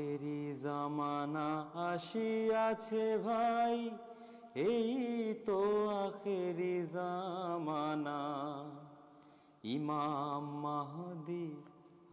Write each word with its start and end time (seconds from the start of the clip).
তেরি 0.00 0.42
জামানা 0.62 1.48
আসিয়াছে 1.88 3.06
ভাই 3.24 3.76
এই 4.66 4.90
তো 5.46 5.60
আখেরি 6.00 6.76
জামানা 6.94 8.20
ইমাম 9.68 10.44
মাহদি 10.64 11.48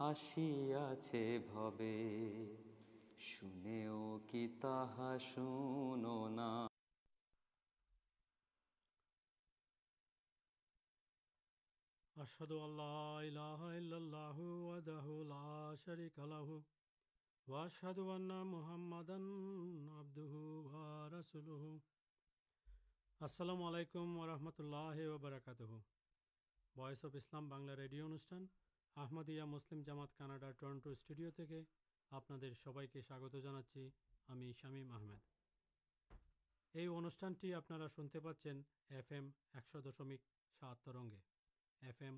আসিয়াছে 0.02 1.24
ভবে 1.50 1.98
শুনেও 3.26 4.02
কি 4.28 4.44
তাহা 4.62 5.10
শুনো 5.28 6.18
না 6.38 6.52
আশহাদু 12.16 12.56
আল্লা 12.66 12.98
ইলাহা 13.28 13.68
ইল্লাল্লাহু 13.80 14.44
ওয়াহদাহু 14.60 15.12
লা 15.32 15.46
শারীকা 15.84 16.24
লাহু 16.32 16.56
وأشهد 17.47 17.99
أن 17.99 18.31
محمدا 18.45 19.17
عبده 19.91 20.33
ورسوله 20.67 21.63
আসসালামু 23.21 23.63
আলাইকুম 23.65 24.07
ওরহমতুল্লাহ 24.21 24.97
ওবরাকাতহ 25.09 25.71
voice 26.75 27.01
of 27.07 27.13
Islam 27.15 27.43
Bangla 27.53 27.73
radio 27.75 28.03
অনুষ্ঠান 28.05 28.41
আহমদিয়া 28.95 29.45
মুসলিম 29.45 29.79
জামাত 29.87 30.11
কানাডার 30.19 30.53
টরন্টো 30.59 30.89
স্টুডিও 30.95 31.29
থেকে 31.31 31.59
আপনাদের 32.11 32.51
সবাইকে 32.63 32.99
স্বাগত 33.07 33.33
জানাচ্ছি 33.45 33.81
আমি 34.29 34.47
শামীম 34.53 34.87
আহমেদ 34.91 35.21
এই 36.73 36.87
অনুষ্ঠানটি 36.93 37.47
আপনারা 37.53 37.87
শুনতে 37.95 38.19
পাচ্ছেন 38.25 38.57
এফ 38.93 39.09
এম 39.17 39.25
একশো 39.53 39.79
দশমিক 39.85 40.21
সাত 40.61 40.77
তরঙ্গে 40.85 41.21
F 41.81 41.99
M 42.07 42.15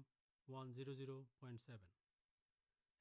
one 0.47 0.67
zero 0.77 0.93
zero 0.99 1.15
point 1.39 1.61
seven 1.67 1.91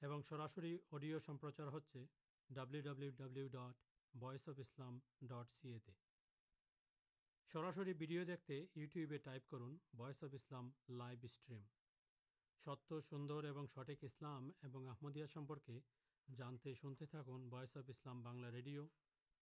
এবং 0.03 0.19
সরাসরি 0.31 0.73
অডিও 0.95 1.19
সম্প্রচার 1.29 1.69
হচ্ছে 1.71 2.01
ڈبلیو 2.50 2.82
ڈبلیو 2.82 3.12
ڈبلیو 3.18 3.48
ڈٹ 3.48 3.76
voice 4.14 4.48
of 4.50 4.60
Islam 4.60 5.00
dot 5.22 5.52
C 5.52 5.74
E 5.74 5.80
سراس 7.50 7.78
video 7.78 8.24
دیکھتے 8.24 8.66
یوٹیوب 8.76 9.14
ٹائپ 9.24 9.50
کرن 9.50 9.76
voice 9.94 10.24
of 10.24 10.34
Islam 10.34 10.70
live 10.90 11.20
stream 11.24 11.64
ست 12.64 12.94
سوندر 13.10 13.50
اور 13.50 13.66
سٹک 13.68 14.04
اسلامدیامپرکے 14.04 15.80
جانتے 16.28 16.74
شنتے 16.74 17.06
تھوڑی 17.06 17.48
voice 17.52 17.78
of 17.78 17.90
Islam 17.90 18.24
Bangla 18.24 18.52
radio 18.52 18.88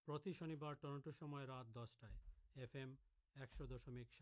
پر 0.08 0.32
شنی 0.34 0.56
بار 0.56 0.74
ٹورنٹو 0.74 1.46
رات 1.48 1.68
دسٹائف 1.76 2.76
ایک 3.36 3.62
دشمک 3.70 4.14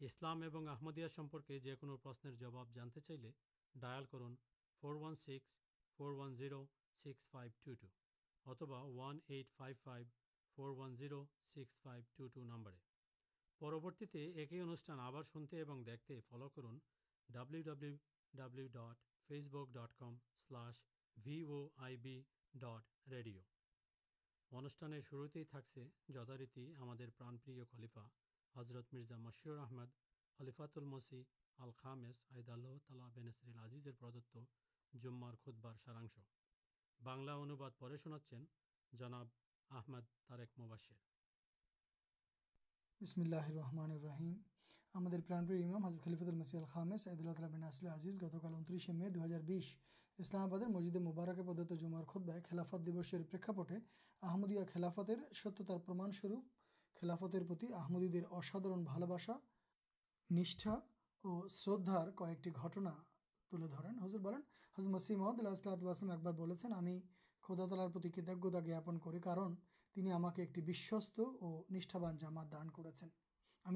ساتلامدیامپرکے 0.00 1.58
جنوبی 1.60 2.36
جباب 2.36 2.74
جانتے 2.74 3.00
چاہے 3.00 3.30
ڈائل 3.74 4.04
کرن 4.04 4.34
فور 4.82 4.94
و 4.94 5.14
six 5.14 5.54
four 5.96 6.10
one 6.12 6.64
six 7.04 7.30
five 7.30 7.74
اتبا 8.46 8.88
one 8.88 9.18
zero 10.96 11.26
six 11.54 11.82
five 11.82 12.04
two 12.16 12.28
two 12.28 12.44
number 12.44 12.72
پرورتی 13.60 14.06
ایک 14.12 14.52
ہی 14.52 14.60
انٹھان 14.60 15.00
آپ 15.00 15.14
دیکھتے 15.86 16.20
فلو 16.20 16.48
کرو 16.48 16.78
ڈٹ 17.28 17.50
فیس 19.30 19.50
بک 19.50 19.72
ڈٹ 19.72 19.98
کم 19.98 20.16
سلش 20.48 20.84
آئی 21.76 22.22
ڈٹ 22.54 23.10
ریڈیو 23.10 23.40
انوشٹان 24.52 25.00
شروع 25.00 25.28
تھا 25.50 26.38
ریتی 26.38 26.74
ہمارے 26.74 27.06
پرانپری 27.18 27.64
خلیفا 27.70 28.06
حضرت 28.54 28.94
مرزا 28.94 29.18
مشرور 29.18 29.58
احمد 29.58 29.86
خلیفاتل 30.40 30.84
مسی 30.84 31.24
آل 31.58 31.70
خامد 31.76 32.30
اللہ 32.30 32.78
تعالی 32.86 33.04
بینسر 33.14 33.58
آزیزردت 33.58 34.38
جمار 34.92 35.34
خود 35.34 35.66
سارا 35.84 36.35
مسجد 37.00 37.36
مبارکی 50.96 51.42
دحمدیا 54.22 54.64
خلافات 54.64 55.10
ترن 63.52 63.66
بولن 64.22 64.40
مسجد 64.76 65.16
محمد 65.16 65.38
اللہ 65.38 65.48
ایک 65.48 66.22
بارا 67.42 67.66
تلار 67.66 67.88
کرنتی 69.18 70.10
ایک 70.38 70.58
اور 71.18 71.62
نشا 71.70 72.10
جما 72.20 72.44
دان 72.52 72.70
کر 72.70 72.90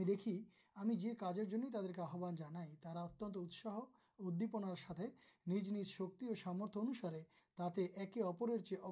دیکھی 0.04 0.34
ہمیں 0.76 0.94
جی 0.94 1.14
کار 1.14 1.34
تعداد 1.34 2.40
آہانا 2.40 2.60
اتساہ 3.02 3.78
ادیپن 4.18 4.74
ساتھ 4.76 5.00
نج 5.46 5.72
شکی 5.88 6.26
اور 6.26 6.36
سامرت 6.36 6.76
انوسارے 6.76 7.22
تک 7.58 8.18
اپر 8.24 8.48
ترجیح 8.48 8.86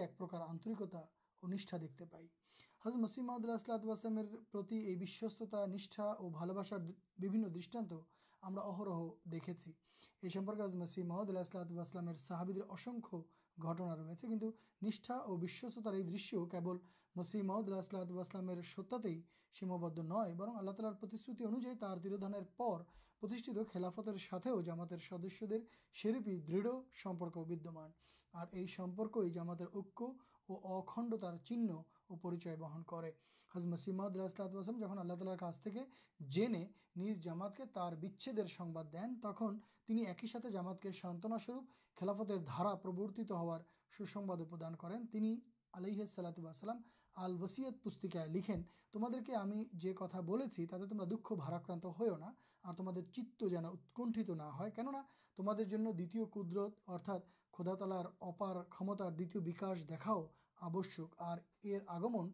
ایک 0.00 0.18
پرکار 0.18 0.40
آنرکتا 0.40 0.98
اور 0.98 1.48
نشا 1.48 1.76
دیکھتے 1.80 2.04
پائی 2.04 2.28
حض 2.84 2.96
مسی 2.96 3.20
محمد 3.20 3.44
اللہ 3.44 3.56
ستیہ 3.56 4.96
سیمبد 19.56 19.98
نئے 19.98 20.32
برن 20.34 20.56
اللہ 20.56 20.70
تعالیشی 20.70 21.32
انوائیں 21.40 21.74
تر 21.74 21.98
تروان 21.98 23.64
خلافتر 23.72 24.16
ساتھ 24.16 24.48
جامات 24.66 24.92
سدسیہ 25.08 25.58
سروپی 26.02 26.36
دڑھ 26.40 26.68
سمپرکان 27.02 27.76
اور 28.34 28.56
یہ 28.56 28.66
سمپرک 28.76 29.18
جامات 29.34 29.62
اور 29.62 30.78
اخنڈتار 30.78 31.36
چیز 31.44 31.70
پریچی 32.16 32.56
بہن 32.56 32.82
کرسیمد 33.50 34.16
اللہ 34.16 34.78
جہاں 34.78 34.96
اللہ 34.96 35.14
تعالی 35.14 35.36
کا 35.38 35.84
جنے 36.20 36.64
نیز 36.96 37.22
جامات 37.22 37.56
کے 37.56 37.64
ترچے 37.74 38.46
سنباد 38.56 38.92
دین 38.92 39.14
تک 39.20 39.42
ایک 39.88 40.22
ہی 40.24 40.28
ساتھ 40.28 40.46
جامات 40.52 40.82
کے 40.82 40.92
سانسرپ 40.92 41.98
خلافتر 41.98 42.38
دھارا 42.46 42.74
پرورتی 42.74 43.22
ہار 43.30 43.60
سوسواد 43.98 44.40
علیحد 45.74 46.08
صلاب 46.08 46.46
السلام 46.46 46.80
الد 47.16 47.84
پیک 48.00 48.16
لکھیں 48.30 48.56
تمہارے 48.92 49.34
ہمیں 49.34 49.64
جو 49.72 49.92
کتا 49.94 50.20
بول 50.20 50.42
تمہارا 50.50 51.04
دکھ 51.10 51.32
باراکرانت 51.32 51.84
ہونا 51.84 52.30
تمہار 52.72 53.00
چت 53.12 53.44
جانا 53.50 53.68
اتکنٹ 53.68 54.18
نہ 54.30 54.42
ہونا 54.78 55.02
تمہارے 55.38 55.64
دھوئے 55.64 56.24
قدرت 56.32 56.78
ارتھا 56.86 57.18
خدا 57.54 57.74
تلار 57.74 58.04
اپار 58.20 58.62
کمتار 58.70 59.10
دن 59.10 59.38
بکاش 59.44 59.88
دیکھاؤ 59.88 60.26
پرن 60.62 62.26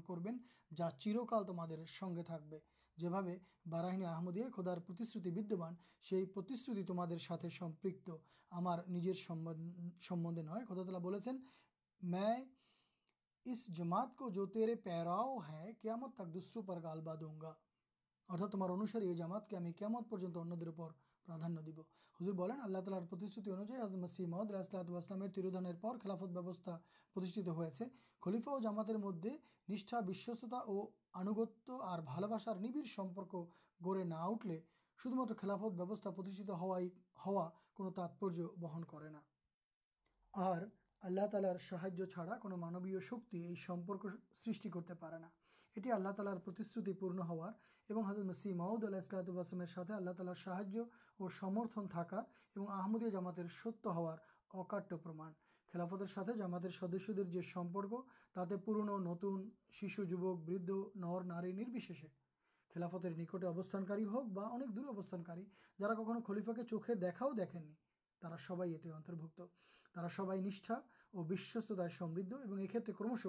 کربن 0.00 0.36
جا 0.76 0.90
چرکال 0.90 1.44
تمام 1.44 1.68
سنگے 1.88 3.38
بارہین 3.66 4.50
خدارتی 4.50 6.86
تمہارے 6.86 7.16
ہمارے 8.52 8.82
نئے 8.86 10.64
خود 10.68 10.82
مدد 13.46 13.72
তাৎপর্য 37.90 38.40
نہ 38.40 38.50
خلافت 38.58 38.60
بہن 38.60 38.84
আর 40.34 40.62
আল্লাহ 41.03 41.25
তালার 41.27 41.59
সাহায্য 41.69 41.99
ছাড়া 42.05 42.33
কোনো 42.37 42.55
মানবীয় 42.57 42.99
শক্তি 43.09 43.37
এই 43.45 43.57
সম্পর্ক 43.67 44.03
সৃষ্টি 44.33 44.69
করতে 44.69 44.93
পারে 44.95 45.17
না 45.19 45.29
এটি 45.75 45.89
আল্লাহ 45.91 46.13
তালার 46.13 46.39
প্রতিশ্রুতি 46.39 46.93
পূর্ণ 46.93 47.19
হওয়ার 47.21 47.53
এবং 47.89 48.01
হাজর 48.03 48.23
মসি 48.23 48.49
মাউদ 48.53 48.81
আল্লাহ 48.83 49.01
ইসলাতামের 49.01 49.71
সাথে 49.75 49.91
আল্লাহ 49.93 50.13
তালার 50.13 50.43
সাহায্য 50.45 50.75
ও 51.19 51.23
সমর্থন 51.39 51.85
থাকার 51.87 52.23
এবং 52.55 52.67
আহমদীয় 52.71 53.11
জামাতের 53.11 53.47
সত্য 53.61 53.83
হওয়ার 53.87 54.17
অকাট্য 54.53 54.91
প্রমাণ 54.97 55.31
খেলাফতের 55.73 56.11
সাথে 56.15 56.31
জামাতের 56.35 56.73
সদস্যদের 56.81 57.27
যে 57.29 57.41
সম্পর্ক 57.55 57.91
তাতে 58.35 58.55
পুরনো 58.57 58.95
নতুন 59.09 59.37
শিশু 59.69 60.01
যুবক 60.05 60.35
বৃদ্ধ 60.47 60.69
নর 60.95 61.21
নারী 61.25 61.49
নির্বিশেষে 61.53 62.09
খেলাফতের 62.71 63.13
নিকটে 63.17 63.45
অবস্থানকারী 63.45 64.05
হোক 64.05 64.25
বা 64.29 64.45
অনেক 64.47 64.69
দূরে 64.75 64.87
অবস্থানকারী 64.87 65.43
যারা 65.79 65.93
কখনো 65.95 66.19
খলিফাকে 66.21 66.63
চোখের 66.63 66.97
দেখাও 66.99 67.31
দেখেননি 67.33 67.75
তারা 68.21 68.37
সবাই 68.47 68.69
এতে 68.75 68.87
অন্তর্ভুক্ত 68.93 69.39
তারা 69.95 70.09
সবাই 70.17 70.39
নিষ্ঠা 70.41 70.75
ও 71.13 71.19
বিশ্বস্ততায় 71.23 71.93
সমৃদ্ধ 71.99 72.31
এবং 72.45 72.57
এক্ষেত্রে 72.61 72.93
ক্রমশ 72.93 73.23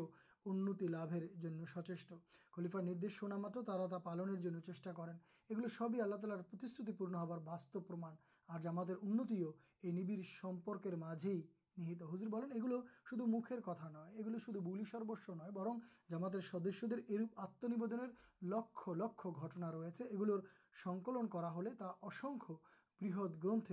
উন্নতি 0.46 0.86
লাভের 0.88 1.24
জন্য 1.42 1.60
সচেষ্ট 1.66 2.10
খলিফার 2.52 2.82
নির্দেশ 2.84 3.12
শোনা 3.18 3.36
মাত্র 3.38 3.58
তারা 3.62 3.84
তা 3.88 3.98
পালনের 3.98 4.40
জন্য 4.44 4.58
চেষ্টা 4.60 4.90
করেন 4.92 5.16
এগুলো 5.50 5.68
সবই 5.78 5.98
আল্লাহ 6.00 6.18
তালার 6.18 6.48
প্রতিশ্রুতিপূর্ণ 6.50 7.14
হবার 7.22 7.40
বাস্তব 7.42 7.80
প্রমাণ 7.88 8.12
আর 8.48 8.58
জামাতের 8.60 8.98
উন্নতিও 9.02 9.48
এই 9.82 9.92
নিবিড় 9.92 10.24
সম্পর্কের 10.40 10.94
মাঝেই 10.96 11.40
নিহিত 11.76 12.00
হুজুর 12.02 12.28
বলেন 12.28 12.50
এগুলো 12.52 12.76
শুধু 13.08 13.24
মুখের 13.26 13.60
কথা 13.68 13.86
নয় 13.88 14.12
এগুলো 14.20 14.36
শুধু 14.38 14.58
বুলি 14.60 14.84
সর্বস্ব 14.84 15.26
নয় 15.34 15.52
বরং 15.52 15.74
জামাতের 16.10 16.42
সদস্যদের 16.42 17.00
এরূপ 17.08 17.30
আত্মনিবেদনের 17.36 18.10
লক্ষ 18.44 18.80
লক্ষ 19.02 19.20
ঘটনা 19.40 19.68
রয়েছে 19.68 20.02
এগুলোর 20.06 20.40
সংকলন 20.76 21.24
করা 21.34 21.50
হলে 21.50 21.70
তা 21.80 21.88
অসংখ্য 22.02 22.54
بہت 23.01 23.43
گرت 23.43 23.71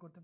کرتے 0.00 0.22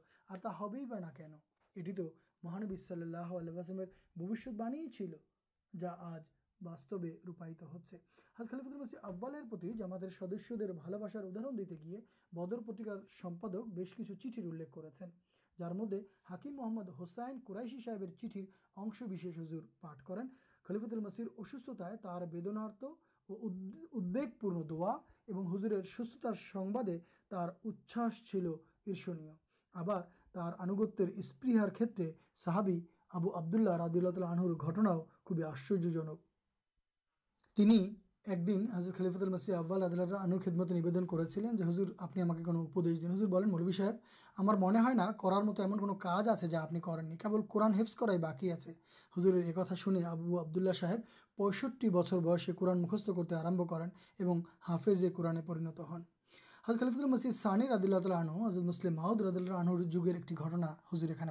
ہی 0.75 0.85
بنا 0.85 1.11
کن 1.11 1.35
اٹی 1.77 1.93
تو 1.93 2.11
مہانب 2.43 2.73
صلی 2.79 3.03
اللہ 3.03 3.33
وسمیر 3.51 5.17
جا 5.81 5.91
آج 5.91 6.23
باستی 6.61 7.11
روپائت 7.27 7.63
ہوتی 7.63 7.97
جماعت 9.73 10.05
سدس 10.19 10.51
درارن 10.51 11.57
دیتے 11.59 11.75
گیے 11.75 12.01
بدر 12.33 12.61
پتر 12.67 12.97
بہت 13.75 14.23
چیٹر 14.23 14.65
کرتے 14.75 15.05
ہیں 15.05 15.13
جار 15.59 15.73
مدد 15.73 16.05
ہاکیم 16.31 16.55
محمد 16.57 16.89
حسائن 17.01 17.39
قورائشی 17.47 17.79
صاحب 17.85 18.05
ہزار 19.25 19.61
پاٹ 19.81 20.03
کر 20.07 20.19
خلیف 20.67 20.83
المیر 20.93 21.27
اصوتھتار 21.39 21.97
ادب 23.29 24.41
پورن 24.41 24.63
دعا 24.71 24.93
اور 25.27 25.45
ہزر 25.55 25.81
سارے 27.31 27.53
اچھا 27.65 28.09
چل 28.33 28.47
تر 30.35 30.53
آنگتر 30.59 31.09
اسپیحر 31.17 31.69
کھیت 31.77 32.01
صحابی 32.45 32.81
آبو 33.11 33.31
آبد 33.37 33.55
اللہ 33.55 33.83
ردول 33.83 34.15
تالانٹنا 34.15 34.99
خوبی 35.25 35.43
آشچرجنک 35.43 36.30
تین 37.61 37.95
ایک 38.27 38.47
دن 38.47 38.65
حضرت 38.75 38.97
خلیفت 38.97 39.23
السد 39.23 39.53
آب 39.53 39.73
اللہ 39.73 40.15
آنر 40.15 40.39
خدمت 40.39 40.71
نویدن 40.73 41.07
کر 41.07 41.27
سین 41.27 41.63
ہزر 41.69 41.91
آپ 41.99 42.17
نے 42.17 42.23
دین 42.85 43.11
ہزر 43.13 43.27
بین 43.27 43.49
مربی 43.51 43.73
صاحب 43.73 43.97
ہمارے 44.39 44.59
منہ 44.59 44.79
ہے 44.79 44.93
نار 44.95 45.43
مت 45.43 45.61
ایمن 45.61 45.99
کارج 45.99 46.29
آپ 46.29 46.41
جا 46.41 46.63
آپ 46.63 46.71
کرین 46.83 47.17
کیول 47.17 47.43
قورن 47.43 47.75
حفظ 47.75 47.95
کرائی 47.95 48.19
باقی 48.19 48.53
آپ 48.53 48.61
سے 48.61 48.73
ہزور 49.17 49.35
ایک 49.35 49.59
ایکت 49.59 49.75
شونے 49.77 50.05
آبو 50.05 50.39
آبد 50.41 50.57
اللہ 50.57 50.73
صاحب 50.73 51.01
پی 51.81 51.89
بچر 51.89 52.19
بسے 52.19 52.53
قورن 52.53 52.83
مخست 52.83 53.11
کرتے 53.17 53.35
آرم 53.35 53.67
کریں 53.67 53.87
اور 53.87 54.37
ہافے 54.69 55.11
قورنے 55.11 55.43
پنت 55.43 55.81
ہن 55.81 56.03
حضرت 56.65 56.81
خلیف 56.81 56.97
المد 56.97 57.31
ساند 57.31 57.85
اللہ 57.85 57.99
تلا 57.99 58.23
حضرت 58.47 58.65
مسلم 58.65 58.95
ماؤد 58.95 59.21
الد 59.21 59.37
اللہ 59.37 59.53
عنر 59.53 59.83
جگہ 59.83 60.15
ایکٹنا 60.15 60.75
ہُزر 60.93 61.11
یہ 61.11 61.25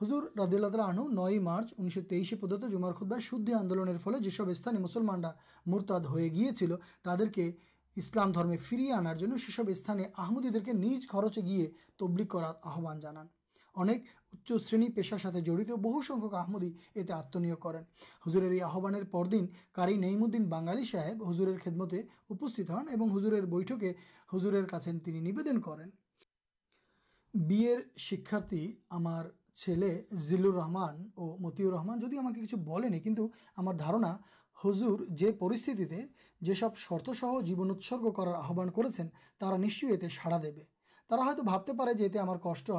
ہزر 0.00 0.24
رد 0.38 0.54
اللہ 0.54 0.80
آنو 0.82 1.06
نئی 1.08 1.38
مارچ 1.38 1.72
انیس 1.78 1.94
سو 1.94 2.00
تیئیش 2.08 2.34
پود 2.40 2.52
جمارکھ 2.70 3.02
آندولس 3.54 4.66
مسلمانہ 4.78 5.26
مورتاد 5.66 6.00
ہو 6.00 6.18
گیا 6.34 6.50
تعداد 7.04 7.38
اسلامے 7.96 8.56
فری 8.58 8.90
آنار 8.90 9.16
اسمدی 9.16 10.48
دیکھ 10.48 10.64
کے 10.64 10.72
نیچ 10.74 11.08
خرچے 11.08 11.40
گی 11.40 11.66
تبلیغ 11.98 12.26
کرارہ 12.26 13.24
اچھے 13.74 14.88
پیشہ 14.94 15.14
ساتھ 15.22 15.36
جڑت 15.36 15.70
بہمدی 15.80 16.70
یہ 16.94 17.12
آت 17.12 17.36
نیا 17.36 17.54
کرزر 17.54 18.52
یہ 18.52 18.62
آدن 18.62 19.46
کاری 19.72 19.96
نئیمدین 19.96 20.48
بگالی 20.48 20.84
صاحب 20.84 21.28
ہضور 21.30 21.48
خدمت 21.64 21.94
ہن 22.70 22.88
اور 22.90 23.16
ہزر 23.16 23.40
بھٹکے 23.46 23.92
ہزر 24.34 24.64
تین 25.04 25.24
ندن 25.24 25.60
کریں 25.60 25.86
بھی 27.34 27.66
شکارتھی 27.96 28.64
ہمارے 28.92 29.37
چل 29.58 29.82
جیل 30.18 30.44
رحمان 30.46 30.96
اور 31.14 31.38
متی 31.38 31.70
رحمان 31.70 31.98
جدو 31.98 32.18
ہم 32.18 32.84
نے 32.84 32.98
کنٹو 33.00 33.26
ہمارنا 33.58 34.16
ہزر 34.58 35.04
جو 35.10 35.32
پرستی 35.38 36.54
سب 36.54 36.76
شرط 36.76 37.08
سہ 37.20 37.40
جیونوت 37.44 37.82
کرارہان 38.16 38.70
کرا 38.70 39.56
نشچ 39.56 39.84
یہ 39.84 40.08
سڑا 40.10 40.38
دیے 40.42 40.64
بابتے 41.10 41.72
پہ 41.72 41.92
جو 41.98 42.38
کشت 42.44 42.70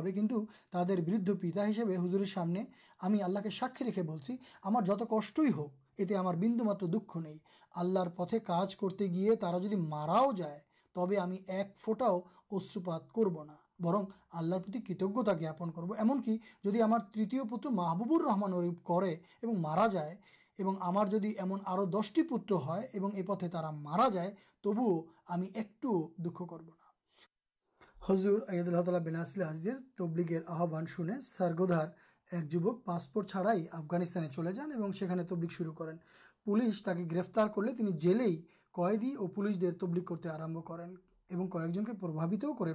تر 0.71 1.01
برد 1.01 1.29
پتا 1.41 1.65
ہوں 1.65 1.95
ہزور 1.97 2.25
سامنے 2.25 2.63
ہمیں 3.03 3.21
آللا 3.23 3.41
کے 3.41 3.49
ساکی 3.49 3.85
رکھے 3.85 4.03
بچی 4.03 4.35
ہمار 4.65 4.81
جت 4.81 5.03
کش 5.09 5.31
ہوک 5.55 5.99
یہ 5.99 6.21
بند 6.35 6.61
مات 6.61 6.83
دکھ 6.93 7.17
نہیں 7.17 7.37
آللہ 7.75 8.09
پتے 8.17 8.39
کار 8.41 8.67
کرتے 8.79 9.07
گیا 9.07 9.33
ترا 9.41 9.57
جب 9.57 9.77
ماراؤ 9.87 10.31
جائے 10.37 10.59
تب 10.95 11.13
ہمیں 11.23 11.37
ایک 11.37 11.77
فوٹاؤ 11.77 12.19
اشرپات 12.51 13.11
کرونا 13.15 13.55
برن 13.79 14.05
آللہ 14.31 14.55
کتجتا 14.77 15.33
ضاپن 15.41 15.71
کرو 15.71 15.93
ایمکی 15.93 16.37
جی 16.63 16.81
ہمارے 16.81 17.25
تیت 17.25 17.49
پوتر 17.49 17.69
محبوبر 17.71 18.25
رحمانے 18.25 19.51
مارا 19.57 19.87
جائے 19.87 20.15
ہمارے 20.59 21.29
ایم 21.39 21.53
آسٹی 21.65 22.23
پتر 22.23 22.67
ہے 22.67 23.23
پتیں 23.23 23.49
مارا 23.81 24.07
جائے 24.13 24.31
تبو 24.63 24.89
ہمیں 25.29 25.47
ایکٹو 25.47 25.95
دکھ 26.17 26.41
کر 26.49 26.67
ہضور 27.97 28.39
ایلاسل 28.47 29.43
تبلگر 29.97 30.41
آحبان 30.47 30.85
شو 30.85 31.03
سرگدھر 31.21 31.87
ایک 32.31 32.49
جک 32.51 32.83
پاسپورٹ 32.85 33.29
چھڑائی 33.29 33.65
افغانستان 33.71 34.29
چلے 34.31 34.51
جانونے 34.53 35.23
تبلک 35.23 35.51
شروع 35.51 35.73
کر 35.73 35.95
پولیس 36.45 36.81
تک 36.83 37.11
گرفتار 37.11 37.47
کرنی 37.47 37.91
جیلے 37.99 38.29
کودی 38.75 39.13
اور 39.13 39.29
پولیس 39.29 39.61
دیر 39.61 39.73
تبلک 39.79 40.07
کرتے 40.07 40.29
آر 40.29 40.39
کر 40.67 40.85
اور 41.29 41.47
کن 41.47 41.83
کے 41.85 41.91
پروابت 41.91 42.45
کر 42.59 42.73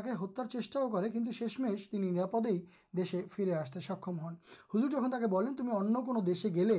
کے 0.00 0.10
ہتار 0.24 0.46
چیشاؤ 0.46 0.88
کرپدے 0.88 2.50
ہی 2.50 2.60
دیشے 2.96 3.22
فری 3.30 3.52
آستے 3.52 3.80
سکم 3.80 4.18
ہن 4.20 4.34
ہزر 4.74 4.88
جب 4.88 5.08
تک 5.08 5.56
تمہیں 5.58 5.76
انسے 5.76 6.48
گیل 6.54 6.72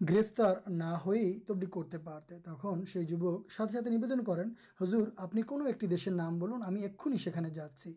گرفتار 0.00 0.56
نہ 0.70 0.96
ہوئی 1.06 1.40
تبدیلی 1.40 1.70
کرتے 1.70 2.38
پک 2.38 2.88
سی 2.88 3.04
جبکہ 3.04 3.54
ساتھ 3.56 3.76
ندن 3.88 4.24
کرشن 4.24 6.16
نام 6.16 6.38
بولن 6.38 6.62
ہمیں 6.62 6.82
ایک 6.82 7.08
جاچی 7.54 7.92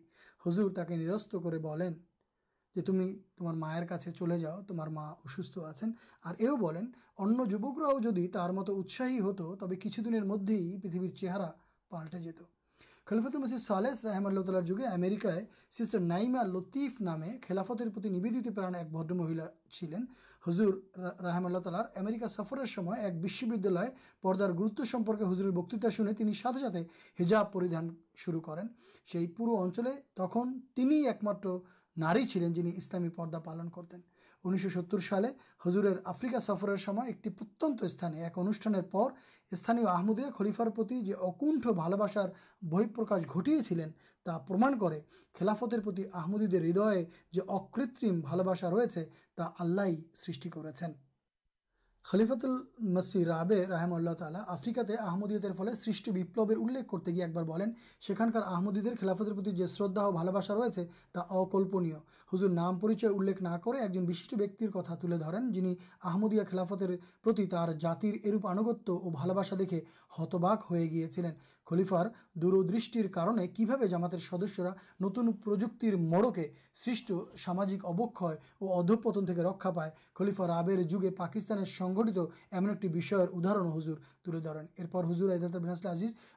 ہضور 0.46 0.70
تکست 0.70 1.36
کر 1.44 1.58
کہ 2.78 2.84
تم 2.86 3.00
تمہار 3.36 3.54
مائر 3.56 3.86
چلے 3.98 4.38
جاؤ 4.38 4.60
تمہارا 4.62 5.12
سوستھ 5.28 5.58
آؤ 7.84 7.98
جدی 7.98 8.26
تر 8.28 8.50
مت 8.50 8.70
اتساہی 8.70 9.18
ہوت 9.20 9.40
تبھی 9.60 9.76
کچھ 9.76 10.00
دن 10.00 10.26
مدد 10.28 10.50
ہی 10.50 10.78
پریتھ 10.82 11.14
چہرہ 11.14 11.50
پالٹے 11.90 12.18
جت 12.18 12.42
خلیفت 13.06 13.36
السرد 13.36 13.58
سالس 13.58 14.04
رحم 14.04 14.26
اللہ 14.26 14.40
تالار 14.40 14.62
جگہیں 14.62 14.96
میرکا 14.96 15.30
سسٹر 15.70 16.00
نائما 16.00 16.42
لتیف 16.42 17.00
نام 17.00 17.22
خلافت 17.48 17.82
ندیت 18.06 18.54
پران 18.54 18.74
ایک 18.74 18.90
بدر 18.92 19.14
مہیلا 19.14 19.46
ہزورحم 20.48 21.46
اللہ 21.46 21.58
تعالی 21.58 21.98
اور 21.98 22.28
سفر 22.28 22.58
ایکدالارمپک 22.58 25.22
ہزر 25.22 25.50
بکتا 25.50 25.90
شنے 25.90 26.32
ساتھ 26.32 26.76
ہریان 27.20 27.94
شروع 28.16 28.40
کرنچل 28.40 29.86
تک 30.14 30.38
تین 30.76 30.90
ایک 30.90 31.24
مار 31.24 32.18
چلین 32.28 32.52
جن 32.52 32.70
اسلامی 32.76 33.08
پدا 33.08 33.38
پالن 33.38 33.68
کرتے 33.68 33.96
ہیں 33.96 34.02
انیس 34.44 34.62
سو 34.62 34.70
ستر 34.70 34.98
سالے 34.98 35.28
ہضر 35.66 35.86
آفریکا 36.04 36.40
سفر 36.40 36.68
ایکت 36.68 37.64
استعمال 37.82 38.14
ایک 38.14 38.38
انوشان 38.38 38.74
پر 38.90 39.10
استعمال 39.52 39.86
آمدے 39.86 40.22
خلیفارکبار 40.38 42.28
بھپرکاش 42.62 43.22
گین 43.36 43.90
خلافت 45.34 45.74
ہلکی 45.74 45.96
خلیفت 52.04 52.44
آمدید 58.46 58.88
خلافت 59.00 59.28
اور 59.96 60.14
ہزر 62.32 62.48
نام 62.48 62.78
پریچر 62.78 63.10
نہ 63.40 63.56
جنہیں 65.52 65.74
خلافت 66.50 66.82
اروپ 66.82 68.46
آنگت 68.46 68.90
اور 68.90 69.56
دیکھے 69.58 69.80
ہتباک 70.18 70.64
ہو 70.70 70.76
گیا 70.76 71.06
خلیفار 71.70 72.06
دور 72.34 72.62
دشرے 72.64 73.02
کی 73.48 73.64
بھاب 73.64 73.84
جامات 73.84 74.14
سدسرا 74.20 74.70
نتن 75.00 75.32
پرجوتر 75.44 75.96
مڑ 76.02 76.24
کے 76.34 76.46
سامجک 77.36 77.86
ابک 77.86 78.22
اور 78.22 78.36
ادوپتن 78.60 79.26
کے 79.26 79.42
رکا 79.42 79.70
پائے 79.70 79.90
خلیفار 80.14 80.48
آبر 80.50 80.82
جگہ 80.84 81.10
پاکستان 81.16 81.64
سنگت 81.78 82.18
ایمن 82.52 82.70
ایکشاہر 82.82 83.28
ہجور 83.68 83.96
تلے 84.28 84.40
درن 84.40 84.66
حضور 85.04 85.30
اعضا 85.30 85.46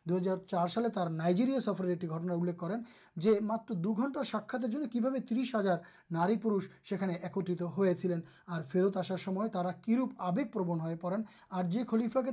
دو 0.06 0.18
ہزار 0.18 0.38
چار 0.48 0.68
سالے 0.68 1.10
نائجیریا 1.10 1.60
سفر 1.60 1.86
ایکلے 1.86 2.54
کریں 2.60 2.76
جو 3.16 3.34
مطلب 3.42 3.84
دو 3.84 3.94
گھنٹہ 3.94 4.24
ساک 4.24 4.56
کی 4.92 5.00
ترس 5.30 5.56
ہزار 5.56 5.78
ناری 6.12 6.38
پورش 6.38 6.70
سننے 6.90 7.14
ایکت 7.14 7.62
ہو 7.62 7.86
فیرت 8.72 8.98
آسار 8.98 9.18
آگ 10.20 10.38
پرو 10.54 10.64
پڑین 11.02 11.22
اور 11.50 11.64
جی 11.64 11.84
خلیفا 11.88 12.22
کے 12.22 12.32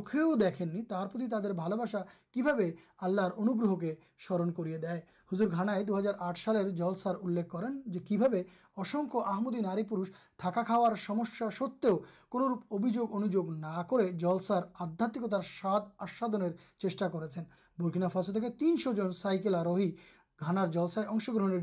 کھے 0.00 0.20
دیکھیں 0.40 0.66
کہ 0.66 0.82
انورہ 3.36 3.74
کے 3.76 3.94
سرن 4.28 4.52
کر 4.52 5.00
حضر 5.32 5.48
خان 5.50 5.68
دو 5.88 5.98
ہزار 5.98 6.14
آٹھ 6.18 6.38
سال 6.38 6.70
جلسار 6.70 7.14
انسمدی 8.76 9.60
ناری 9.60 9.82
پوش 9.82 10.08
تھکا 10.38 10.62
خاڑارس 10.62 11.06
سو 11.58 11.66
روپ 12.32 12.74
ابھی 12.74 12.90
انوک 12.98 13.48
نہلسار 13.50 14.62
آدھاتمکتار 14.80 15.42
ساد 15.60 15.80
آساد 15.98 16.34
چیشا 16.78 17.08
کر 17.08 18.08
فاسو 18.12 18.32
کے 18.32 18.48
تین 18.58 18.76
شو 18.76 19.10
سائکل 19.12 19.54
آرہی 19.54 19.90
گان 20.40 20.70
جلسائنس 20.70 21.28
گرنے 21.28 21.58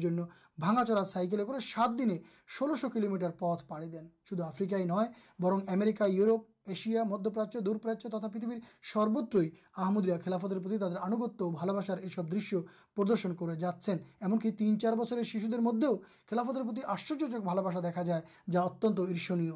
چڑار 0.86 1.04
سائکل 1.04 1.46
کر 1.46 1.60
سات 1.66 1.98
دن 2.00 2.10
غولہش 2.50 2.86
کلو 2.94 3.10
میٹر 3.10 3.32
پت 3.32 3.68
پڑے 3.68 3.88
دین 3.88 4.08
شو 4.25 4.44
آفرک 4.44 4.74
نئے 4.74 5.08
برمیکا 5.40 6.06
یوروپ 6.10 6.46
ایشیا 6.68 7.04
مدپراچی 7.04 7.60
دور 7.60 7.75
پراچی 7.75 8.10
ترا 8.10 8.28
پیر 8.28 8.60
سروتر 8.94 9.40
ہی 9.40 9.50
آمدیا 9.78 10.18
کلافترتی 10.18 10.78
تر 10.78 10.96
آنگتیہ 10.98 11.50
بھال 11.50 11.75
بسار 11.75 11.98
یہ 12.04 12.10
سب 12.16 12.32
درشیہ 12.32 12.60
پردرشن 12.98 13.36
کر 13.36 13.54
جاچن 13.56 13.98
ایمنک 14.22 14.46
تین 14.58 14.80
چار 14.80 14.94
بچر 14.94 15.24
شیش 15.24 15.46
دلافترتی 15.46 16.82
آشچرجک 16.86 17.42
بھل 17.44 17.63
باسا 17.63 17.80
دیکھا 17.84 18.04
جائے 18.04 18.22
جا 18.51 18.62
اتنی 18.62 19.51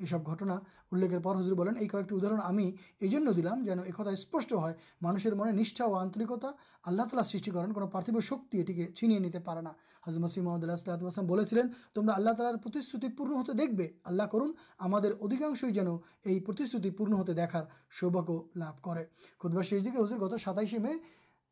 یہ 0.00 0.06
سب 0.06 0.32
گٹنا 0.32 0.58
الے 0.92 1.06
ہضر 1.06 1.54
بولیں 1.54 1.72
یہ 1.80 1.88
کئےاہر 1.88 2.38
ہمیں 2.48 2.70
یہ 3.00 3.08
جو 3.08 3.32
دلان 3.32 3.64
جنہ 3.64 3.80
ایک 3.80 4.00
اسپٹ 4.00 4.52
ہو 4.52 4.66
مانشر 5.02 5.34
منٹا 5.34 5.84
اور 5.84 6.00
آنرکتا 6.00 6.50
اللہ 6.86 7.02
تعالیٰ 7.02 7.24
سرٹی 7.24 7.50
کران 7.50 7.72
کو 7.72 7.86
پرتھو 7.86 8.20
شکی 8.20 8.58
یہ 8.58 8.86
چھی 8.86 9.30
پے 9.30 9.60
نا 9.60 9.72
ہزر 10.08 10.20
مسیح 10.20 10.42
محمد 10.42 10.64
اللہ 10.64 10.76
سلحت 10.76 11.02
وسلم 11.02 11.66
تمہارا 11.94 12.14
اللہ 12.14 12.30
تعالیشت 12.30 13.04
پورن 13.18 13.32
ہوتے 13.32 13.52
دکھے 13.52 13.88
آللہ 14.04 14.22
کرن 14.22 14.50
ادھا 14.80 15.68
جنہیں 15.68 16.90
پورن 16.90 17.12
ہوتے 17.12 17.32
دیکھار 17.32 17.64
سوبکو 18.00 18.42
لابھ 18.56 18.82
کر 18.82 19.02
بدھ 19.44 19.54
بار 19.54 19.62
شیش 19.62 19.84
دیکھیں 19.84 20.00
ہزر 20.00 20.16
گت 20.16 20.40
سات 20.40 20.58
مے 20.72 20.92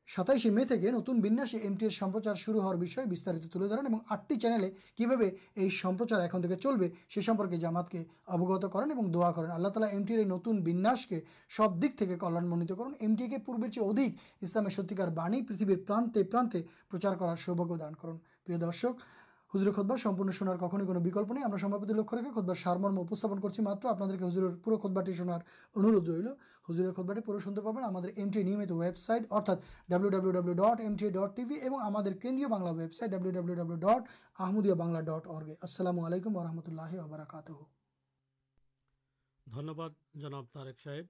ستائیش 0.08 0.44
مے 0.46 0.64
نتن 0.64 1.20
بنیام 1.20 2.34
شروع 2.36 2.60
ہوئے 2.62 2.86
ترنت 3.24 3.56
آٹھ 4.08 4.32
چینل 4.32 4.68
کی 4.98 5.06
بھائی 5.06 5.68
سمپرچار 5.72 6.20
ایل 6.20 6.76
بھی 6.76 6.88
سمپرکے 7.22 7.56
جامات 7.56 7.90
کے 7.90 8.02
اوگت 8.26 8.64
کران 8.72 8.90
اور 8.96 9.10
دعا 9.14 9.30
کریں 9.32 9.50
آلّہ 9.50 9.68
تعالیٰ 9.68 9.92
ایم 9.92 10.04
ٹی 10.04 10.14
ایر 10.14 10.24
نتن 10.26 10.60
بنیاد 10.62 11.08
کے 11.08 11.20
سب 11.56 11.82
دکان 11.82 12.48
منت 12.48 12.72
کرم 12.78 13.14
ٹی 13.16 13.36
پور 13.46 13.68
چھک 13.68 14.42
اسلامیہ 14.42 14.74
ستیکار 14.76 15.08
باع 15.08 15.28
پیر 15.48 15.76
پرانتے 15.86 16.22
پرانے 16.24 16.62
پرچار 16.90 17.16
کر 17.16 17.36
سوبیہ 17.44 17.76
دان 17.76 17.94
کرن 17.94 18.60
درشک 18.60 19.02
হুজুরের 19.52 19.74
খুতবা 19.76 19.96
সম্পূর্ণ 20.06 20.30
শোনার 20.38 20.58
কখনো 20.64 20.82
কোনো 20.84 21.00
বিকল্প 21.06 21.28
নেই 21.32 21.44
আমরা 21.48 21.58
সম্ভবত 21.64 21.90
লক্ষ্য 21.98 22.14
রেখে 22.16 22.30
খুতবার 22.36 22.58
সারমর্ম 22.64 22.96
উপস্থাপন 23.00 23.38
করছি 23.44 23.60
মাত্র 23.68 23.84
আপনাদেরকে 23.88 24.24
হুজুরের 24.24 24.52
পুরো 24.64 24.76
খুতবাটি 24.82 25.12
শোনার 25.20 25.40
অনুরোধ 25.76 26.04
রইল 26.08 26.28
হুজুরের 26.68 26.92
খুতবাটি 26.96 27.20
পুরো 27.26 27.38
শুনতে 27.44 27.60
পাবেন 27.66 27.82
আমাদের 27.90 28.10
এমটি 28.22 28.38
নিয়মিত 28.48 28.70
ওয়েবসাইট 28.74 29.22
অর্থাৎ 29.30 29.58
W W W 29.88 30.56
dot 30.62 30.78
MT 30.86 31.06
dot 31.16 31.30
TV 31.36 31.56
এবং 31.68 31.78
আমাদের 31.88 32.12
কেন্দ্রীয় 32.22 32.50
Bangla 32.54 32.70
website 32.72 33.08
W W W 33.14 33.78
dot 33.86 34.02
Ahmadiyya 34.38 34.76
Bangla 34.82 35.00
dot 35.02 35.24
অর্গে 35.28 35.54
আসসালামু 35.66 36.00
আলাইকুম 36.06 36.32
রহমতুল্লাহ 36.38 36.90
ওবরাকাত 37.04 37.48
ধন্যবাদ 39.46 39.92
জনাব 40.22 40.44
তারেক 40.54 40.78
সাহেব 40.84 41.06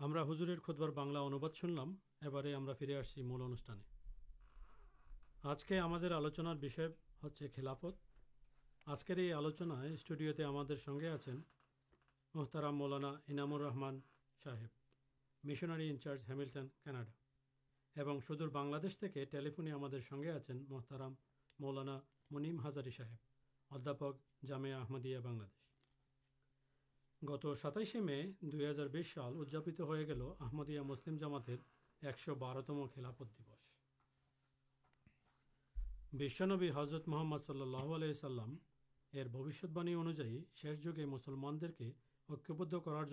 আমরা 0.00 0.20
হুজুরের 0.28 0.58
খুতবার 0.60 0.90
বাংলা 0.92 1.18
অনুবাদ 1.20 1.52
শুনলাম 1.60 1.88
এবারে 2.22 2.50
আমরা 2.54 2.72
ফিরে 2.74 2.94
আসছি 2.96 3.18
মূল 3.22 3.40
অনুষ্ঠানে 3.42 3.84
আজকে 5.44 5.74
আমাদের 5.80 6.10
আলোচনার 6.12 6.58
বিষয় 6.62 6.90
خلاپت 7.20 7.94
آج 8.86 9.02
کے 9.04 9.14
یہ 9.18 9.34
آلوچن 9.34 9.70
اسٹوڈیو 9.70 10.32
تے 10.32 10.44
ہم 10.44 10.74
سنگے 10.84 11.08
آپ 11.08 11.28
محتارا 12.34 12.70
مولانا 12.70 13.08
انامور 13.28 13.60
رحمان 13.60 13.98
صاحب 14.44 15.44
مشناری 15.44 15.90
انچارج 15.90 16.20
ہاملٹن 16.28 16.68
کاناڈا 16.84 18.18
سدور 18.26 18.48
بنشی 18.48 19.24
ٹالیفنگ 19.24 19.98
سنیں 20.08 20.30
آپ 20.30 20.50
محتارام 20.68 21.14
مولانا 21.58 21.98
منیم 22.30 22.60
ہزاری 22.66 22.90
صاحب 22.90 23.74
ادیاپک 23.74 24.22
جامیہ 24.42 24.74
آمدیا 24.74 25.20
بن 25.20 25.38
گیت 27.22 27.46
ستائیس 27.58 27.94
مے 27.94 28.22
دو 28.42 28.58
ہزار 28.70 28.86
بیس 28.86 29.12
سال 29.14 29.40
ادجاپت 29.40 29.80
ہو 29.80 29.96
گی 29.96 30.20
آمدیا 30.38 30.82
مسلم 30.82 31.18
جامات 31.18 31.48
ایکش 31.48 32.28
بارہتم 32.28 32.86
خلافت 32.86 33.38
دبس 33.38 33.59
بس 36.12 36.40
حضرت 36.74 37.08
محمد 37.08 37.38
صلاح 37.38 37.90
الگ 39.12 39.34
مسلمان 41.06 41.60
دیکھ 41.60 41.82
کے 42.46 42.52
یقرار 42.72 43.04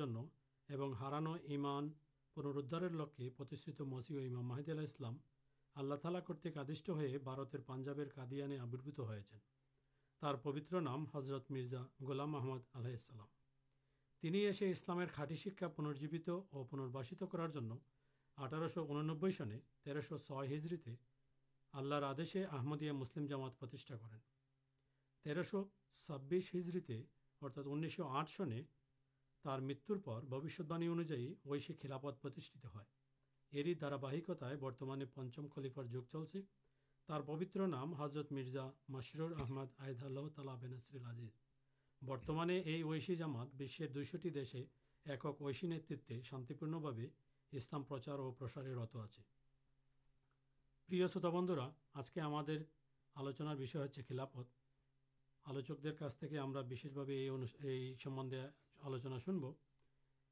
ہرانو 1.00 1.34
ایمان 1.44 1.89
پنرودار 2.38 2.82
لکے 2.82 3.30
مسیم 3.84 4.38
اللہ 4.38 5.08
اللہ 5.75 5.96
تالا 5.96 6.20
کرتے 6.20 6.50
آدھٹ 6.56 6.89
ہوئے 6.89 7.18
بارتر 7.18 7.60
پاجاب 7.66 8.00
قادیانے 8.16 8.60
آبربت 8.60 9.00
ہو 9.00 10.36
پبتر 10.44 10.82
نام 10.82 11.06
حضرت 11.13 11.51
مرزا 11.51 11.84
گولام 12.01 12.32
محمد 12.32 12.63
آلیہ 12.74 12.96
اسلامی 14.62 15.36
شکا 15.36 15.68
پنرجیب 15.68 16.16
اور 16.27 16.66
پنرباشت 16.66 17.24
کراربرش 17.32 18.77
چھ 20.08 20.32
ہجری 20.46 20.77
اللہ 21.77 21.96
آدے 21.96 22.46
آمد 22.46 22.81
یہ 22.81 22.91
مسلم 22.91 23.25
جامات 23.25 23.60
کر 23.60 23.67
تیرو 25.25 25.63
چھبریتے 25.91 27.03
انیس 27.65 28.00
آٹھ 28.00 28.29
سنے 28.29 28.63
تر 29.43 29.60
متوجی 29.60 31.34
خلاپت 31.81 32.39
ہے 32.75 32.84
یہی 33.51 33.74
داراہکت 33.74 34.43
برتمان 34.60 35.05
پچم 35.05 35.48
خلیفار 35.48 35.84
جگ 35.84 36.12
چلتے 36.12 36.41
تر 37.07 37.22
پوتر 37.22 37.67
نام 37.67 37.93
حضرت 37.93 38.31
مرزا 38.31 38.72
مشرور 38.89 39.31
احمد 39.31 39.65
احد 39.79 40.03
اللہ 40.03 40.19
تعالی 40.36 40.51
بینسر 40.60 40.98
برتمانے 42.01 42.63
یہ 42.65 42.93
ایشی 42.93 43.15
جامات 43.15 43.48
بسٹی 43.53 44.29
دیسے 44.29 44.65
ایکشی 45.05 45.67
نیت 45.67 46.12
شانپام 46.24 47.84
پرچار 47.84 48.19
اور 48.19 48.34
پرسارت 48.34 48.96
آ 48.96 49.05
پر 50.89 51.08
شو 51.08 51.20
بند 51.32 51.50
آج 51.94 52.10
کے 52.12 52.22
ہم 52.22 52.36
آلوچن 53.15 53.48
کلاپت 54.08 54.53
آلوچکر 55.46 57.10
یہ 57.10 57.96
سمبندے 58.03 58.41
آلوچنا 58.79 59.17
شنب 59.17 59.46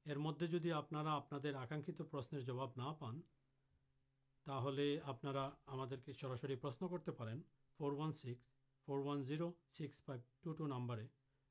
ار 0.06 0.16
مدد 0.18 0.52
جدی 0.52 0.72
آپ 0.72 0.94
آکاخت 0.94 2.02
پرشن 2.12 2.40
جباب 2.46 2.78
نہ 2.78 2.94
پان 3.00 3.20
تا 4.48 4.60
ہم 4.60 5.92
سراس 6.14 6.46
پرشن 6.62 6.88
کرتے 6.88 7.12
four 7.80 7.94
six 7.94 8.26
four 8.88 9.06
one 9.06 9.52
six 9.72 10.04
five 10.04 10.22
two 10.42 10.54
two 10.54 10.68
number 10.68 11.04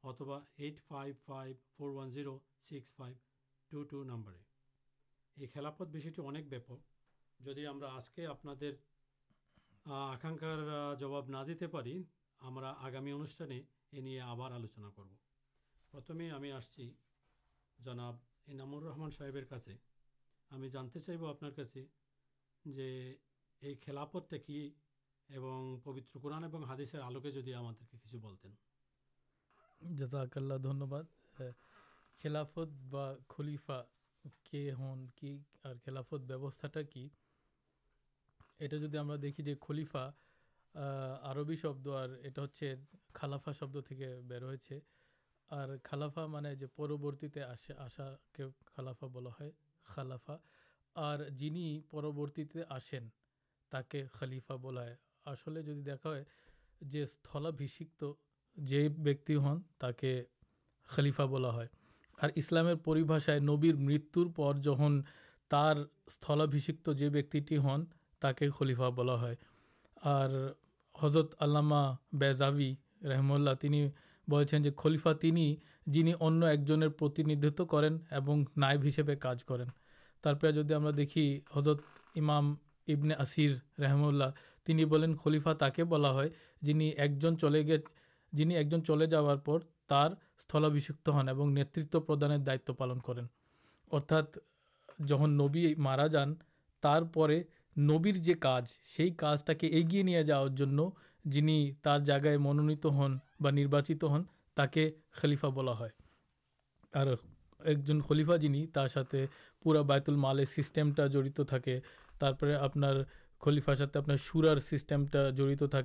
اتوا 0.04 0.40
eight 0.56 0.80
five 0.88 1.14
five 1.25 1.54
four 1.76 1.90
six 1.90 2.94
five 2.96 3.16
two 3.70 3.82
two 3.82 4.04
number 4.04 4.37
یہ 5.37 5.46
کلاپد 5.54 5.90
بھی 5.90 6.11
انک 6.18 6.54
جی 7.40 7.66
ہم 7.66 7.82
آج 7.84 8.11
کے 8.11 8.26
آپ 8.26 8.44
আকাঙ্ক্ষার 10.13 10.61
জবাব 10.99 11.25
না 11.29 11.41
দিতে 11.45 11.67
পারি 11.67 11.95
আমরা 12.41 12.69
আগামী 12.88 13.11
অনুষ্ঠানে 13.13 13.57
এ 13.93 13.99
নিয়ে 14.01 14.21
আবার 14.23 14.49
আলোচনা 14.53 14.89
করব 14.89 15.11
প্রথমে 15.93 16.25
আমি 16.31 16.49
আসছি 16.51 16.83
জনাব 17.79 18.15
ইনামুর 18.47 18.83
রহমান 18.83 19.11
সাহেবের 19.11 19.45
কাছে 19.45 19.73
আমি 20.51 20.67
জানতে 20.69 20.99
চাইব 20.99 21.21
আপনার 21.25 21.53
কাছে 21.53 21.81
যে 22.65 22.89
এই 23.61 23.75
খেলাপথটা 23.75 24.38
কি 24.38 24.59
এবং 25.29 25.57
পবিত্র 25.83 26.13
কোরআন 26.19 26.43
এবং 26.43 26.61
হাদিসের 26.65 27.01
আলোকে 27.01 27.29
যদি 27.31 27.51
আমাদেরকে 27.53 27.95
কিছু 27.97 28.17
বলতেন 28.19 28.51
জাজাকাল্লাহ 29.81 30.57
ধন্যবাদ 30.59 31.05
খেলাফত 32.21 32.69
বা 32.93 33.05
খলিফা 33.29 33.79
কে 34.45 34.63
হন 34.71 34.99
কি 35.15 35.31
আর 35.63 35.75
খেলাফত 35.77 36.21
ব্যবস্থাটা 36.21 36.81
কি 36.83 37.03
یہ 38.61 38.68
جی 38.68 38.99
ہم 38.99 39.11
خلیفا 39.61 40.11
شبد 41.62 41.87
اور 41.87 42.08
یہ 42.62 42.75
خلافا 43.12 43.52
شبدی 43.52 44.04
بڑے 44.28 44.78
اور 45.46 45.68
خلافا 45.84 46.26
مہنگے 46.26 46.66
پرورتی 46.66 47.40
آس 47.40 47.70
آسا 47.78 48.14
کے 48.32 48.44
خلافا 48.66 49.06
بلا 49.06 49.30
خلافا 49.84 50.37
اور 50.92 51.18
جنہیں 51.18 51.92
پروتی 51.92 52.44
آسین 52.68 53.08
تک 53.68 53.96
خلیفا 54.12 54.56
بلا 54.56 54.82
آسلے 55.25 55.62
جیسے 55.62 55.82
دیکھا 55.82 56.11
جی 56.80 57.04
سلا 57.06 57.50
ہن 59.28 59.61
تک 59.78 60.04
خلیفا 60.84 61.25
بلاسلام 61.25 62.66
پریباش 62.78 63.28
میں 63.28 63.40
نبر 63.40 63.75
مرتر 63.75 64.28
پر 64.37 64.54
جہاں 64.54 64.90
تر 65.49 65.82
سلاشک 66.08 66.90
جو 66.96 67.11
بیکٹی 67.11 67.56
ہن 67.56 67.84
تک 68.24 68.44
خلیفا 68.58 68.88
بلا 68.88 69.16
اور 69.96 70.30
حضرت 71.02 71.34
علامہ 71.42 71.82
بیزابی 72.12 72.74
رحم 73.04 73.32
اللہ 73.32 73.50
خلیفا 74.76 75.12
تین 75.12 75.36
جن 75.86 76.06
ایک 76.06 76.68
جتنی 76.68 77.24
دینا 77.34 78.34
نائب 78.56 78.86
ہسپین 78.88 80.52
جدید 80.52 80.96
دیکھی 80.96 81.40
حضرت 81.56 82.18
رحم 83.80 84.04
اللہ 84.04 84.30
تین 84.64 85.16
خلیفا 85.16 85.52
تک 85.52 85.80
بلا 85.80 86.12
جنہیں 86.62 86.90
ایک 86.90 87.18
جن 87.18 87.38
چلے 87.38 87.62
گی 87.62 87.76
ایک 88.56 88.70
جن 88.70 88.84
چلے 88.84 89.06
جا 89.06 89.20
رہا 89.20 89.56
نیت 91.44 91.96
پردان 92.06 92.46
دائت 92.46 92.70
پالن 92.78 92.98
کریں 92.98 93.24
ارتھات 93.92 94.36
جہاں 95.08 95.26
نبی 95.26 95.74
مارا 95.74 96.06
جان 96.06 96.34
ترپے 96.82 97.42
نبر 97.76 98.16
جو 98.16 98.34
کاج 98.40 98.72
سے 98.96 99.08
اگی 99.60 100.02
نہیں 100.02 100.22
جا 100.22 100.42
رہی 100.42 101.70
جائے 102.04 102.22
گا 102.24 102.38
منونیت 102.40 102.86
ہن 102.86 103.16
برواچت 103.40 104.04
ہن 104.04 104.22
تک 104.56 104.78
خلیفا 105.12 105.48
بلا 105.48 105.86
جن 107.86 108.00
خلیفا 108.00 108.36
جن 108.36 108.66
تر 108.66 109.24
پورا 109.62 109.82
بعتل 109.82 110.16
مال 110.16 110.44
سسٹمٹا 110.44 111.06
جڑت 111.06 111.40
تھا 111.48 111.58
آپ 112.60 112.78
خلیفار 113.40 113.74
ساتھ 113.74 113.96
آپ 113.96 114.10
سورار 114.20 114.58
سسٹمٹا 114.58 115.30
جڑت 115.30 115.62
تھا 115.70 115.80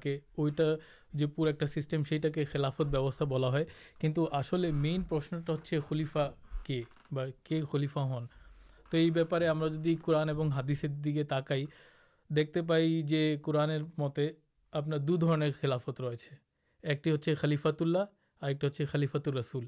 پورا 1.35 1.49
ایک 1.49 1.63
سسٹم 1.69 2.03
سے 2.03 2.19
خلافتبستا 2.51 3.25
بلا 3.25 3.49
کچھ 3.99 4.19
آسلے 4.31 4.71
مین 4.71 5.03
پرشنٹ 5.03 5.49
ہولیفا 5.71 6.29
کے 6.63 6.81
بے 7.11 7.61
خلیفا 7.71 8.03
ہن 8.03 8.25
تو 8.91 8.97
یہ 8.97 9.11
باپارے 9.11 9.47
جی 9.83 9.95
قورن 9.95 10.29
اور 10.29 10.45
ہادثر 10.51 10.87
دیکھے 10.87 11.23
تاکائی 11.23 11.65
دیکھتے 12.29 12.61
پائی 12.61 13.01
جو 13.01 13.17
قرآن 13.41 13.69
متے 13.97 14.29
آپ 14.73 14.85
دو 15.01 15.17
خلافت 15.61 16.01
ریچے 16.01 16.35
ایک 16.83 17.07
خلیفاتللہ 17.41 18.03
خلیفاتر 18.91 19.33
رسول 19.33 19.65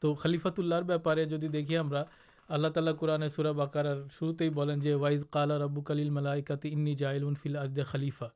تو 0.00 0.14
خلیفات 0.14 0.58
اللہ 0.58 0.96
بارے 1.04 1.24
میں 1.24 1.38
جدید 1.38 1.52
دیکھیے 1.52 1.78
ہملہ 1.78 2.68
تالا 2.68 2.92
قرآن 2.92 3.28
سوراب 3.28 3.60
آکار 3.60 3.86
شروع 4.18 4.32
ہی 4.40 4.92
وائز 4.92 5.24
کالآب 5.30 5.86
کل 5.86 6.10
ملا 6.10 6.38
جافیل 6.38 7.82
خلیفا 7.86 8.26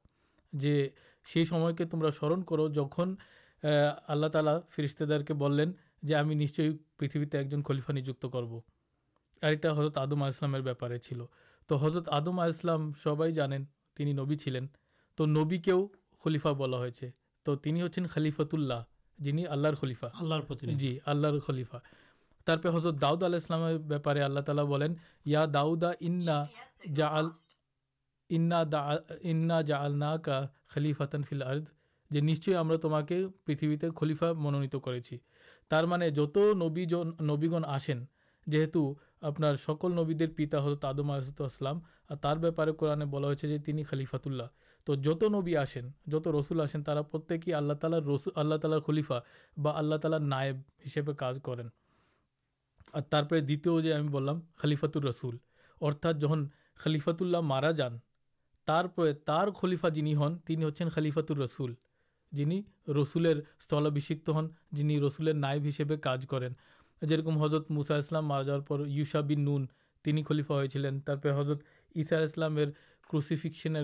جو 0.52 0.70
سیم 1.26 1.74
کے 1.76 1.84
تمہارا 1.84 2.10
سرن 2.10 2.42
کرو 2.42 2.68
جہاں 2.68 3.06
اللہ 4.08 4.26
تعالی 4.26 4.50
فرشتے 4.70 5.04
دار 5.04 5.20
کے 5.20 5.34
بلین 5.34 5.72
جو 6.02 6.20
ہمیں 6.20 6.34
نشچ 6.34 6.60
پریتھتے 6.96 7.38
ایک 7.38 7.50
جن 7.50 7.62
خلیفا 7.62 7.92
نجک 7.92 8.22
کرو 8.22 8.60
پہ 9.46 9.56
خلیفا 33.96 34.32
منونت 34.32 34.76
کر 34.84 34.98
آپ 39.22 39.40
نبی 39.40 40.26
پتا 40.28 40.58
تو 44.86 44.96
خلیفاتر 54.56 55.04
رسول 55.04 55.36
ارتھاط 55.80 56.16
جہاں 56.16 56.36
خلیفات 56.74 57.22
مارا 57.22 57.70
جان 57.70 57.98
ترپے 58.64 59.12
خلیفا 59.60 59.88
جن 59.88 60.06
ہنچن 60.06 60.88
خلیفاتر 60.88 61.36
رسول 61.36 61.74
جن 62.32 62.60
رسول 62.88 63.26
ہن 64.28 64.46
جن 64.72 64.90
رسول 65.04 65.36
نائب 65.36 65.68
ہسپین 65.68 66.52
جرکم 67.02 67.42
حضرت 67.42 67.70
موساسلام 67.70 68.26
مارا 68.26 68.42
جار 68.42 68.60
یوشابن 68.86 69.40
نون 69.40 69.66
تین 70.02 70.24
خلیفا 70.24 70.54
ہو 70.54 70.66
چلین 70.66 71.00
حضرت 71.24 71.58
عیسائیسلام 71.96 72.58
کوسیفکشن 73.08 73.76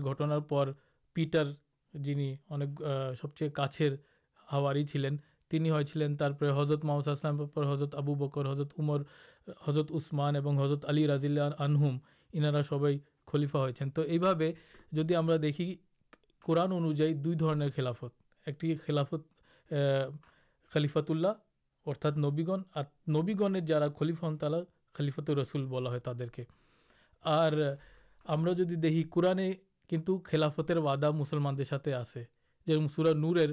پر 0.48 0.72
پیٹر 1.12 1.52
جن 1.94 2.34
سب 3.20 3.34
چیز 3.34 3.52
کاچر 3.54 3.94
ہاواری 4.52 4.84
چلین 4.86 5.16
حضرت 6.56 6.84
ماؤساسلام 6.84 7.40
حضرت 7.56 7.94
آبو 7.94 8.14
بکر 8.14 8.52
حضرت 8.52 8.74
عمر 8.78 9.00
حضرت 9.68 9.92
اثمان 9.94 10.36
اور 10.36 10.64
حضرت 10.64 10.84
علی 10.88 11.06
رازل 11.06 11.38
آنہم 11.58 11.98
انارا 12.32 12.62
سبھی 12.62 12.98
خلیفا 13.26 13.58
ہوا 13.58 15.36
دیکھی 15.42 15.76
قورن 16.42 16.72
انوجائ 16.72 17.12
دو 17.14 17.48
خلافت 17.76 18.22
ایکٹی 18.46 18.76
خلافت 18.76 19.20
خلیفات 20.72 21.10
اللہ 21.10 21.28
অর্থাৎ 21.85 22.13
নবীগণ 22.25 22.61
আর 22.75 22.85
নবীগণের 23.09 23.65
যারা 23.65 23.87
খলিফা 23.97 24.23
হন 24.27 24.35
তারা 24.37 24.59
খলিফাতুর 24.95 25.35
রসুল 25.41 25.63
বলা 25.65 25.89
হয় 25.91 26.03
তাদেরকে 26.07 26.43
আর 27.23 27.53
আমরা 28.25 28.51
যদি 28.53 28.75
দেখি 28.85 29.03
কোরআনে 29.15 29.47
কিন্তু 29.89 30.11
খেলাফতের 30.29 30.77
ওয়াদা 30.83 31.09
মুসলমানদের 31.21 31.67
সাথে 31.73 31.91
আছে 31.95 32.21
যেরকম 32.67 32.87
সুরা 32.87 33.11
নূরের 33.23 33.51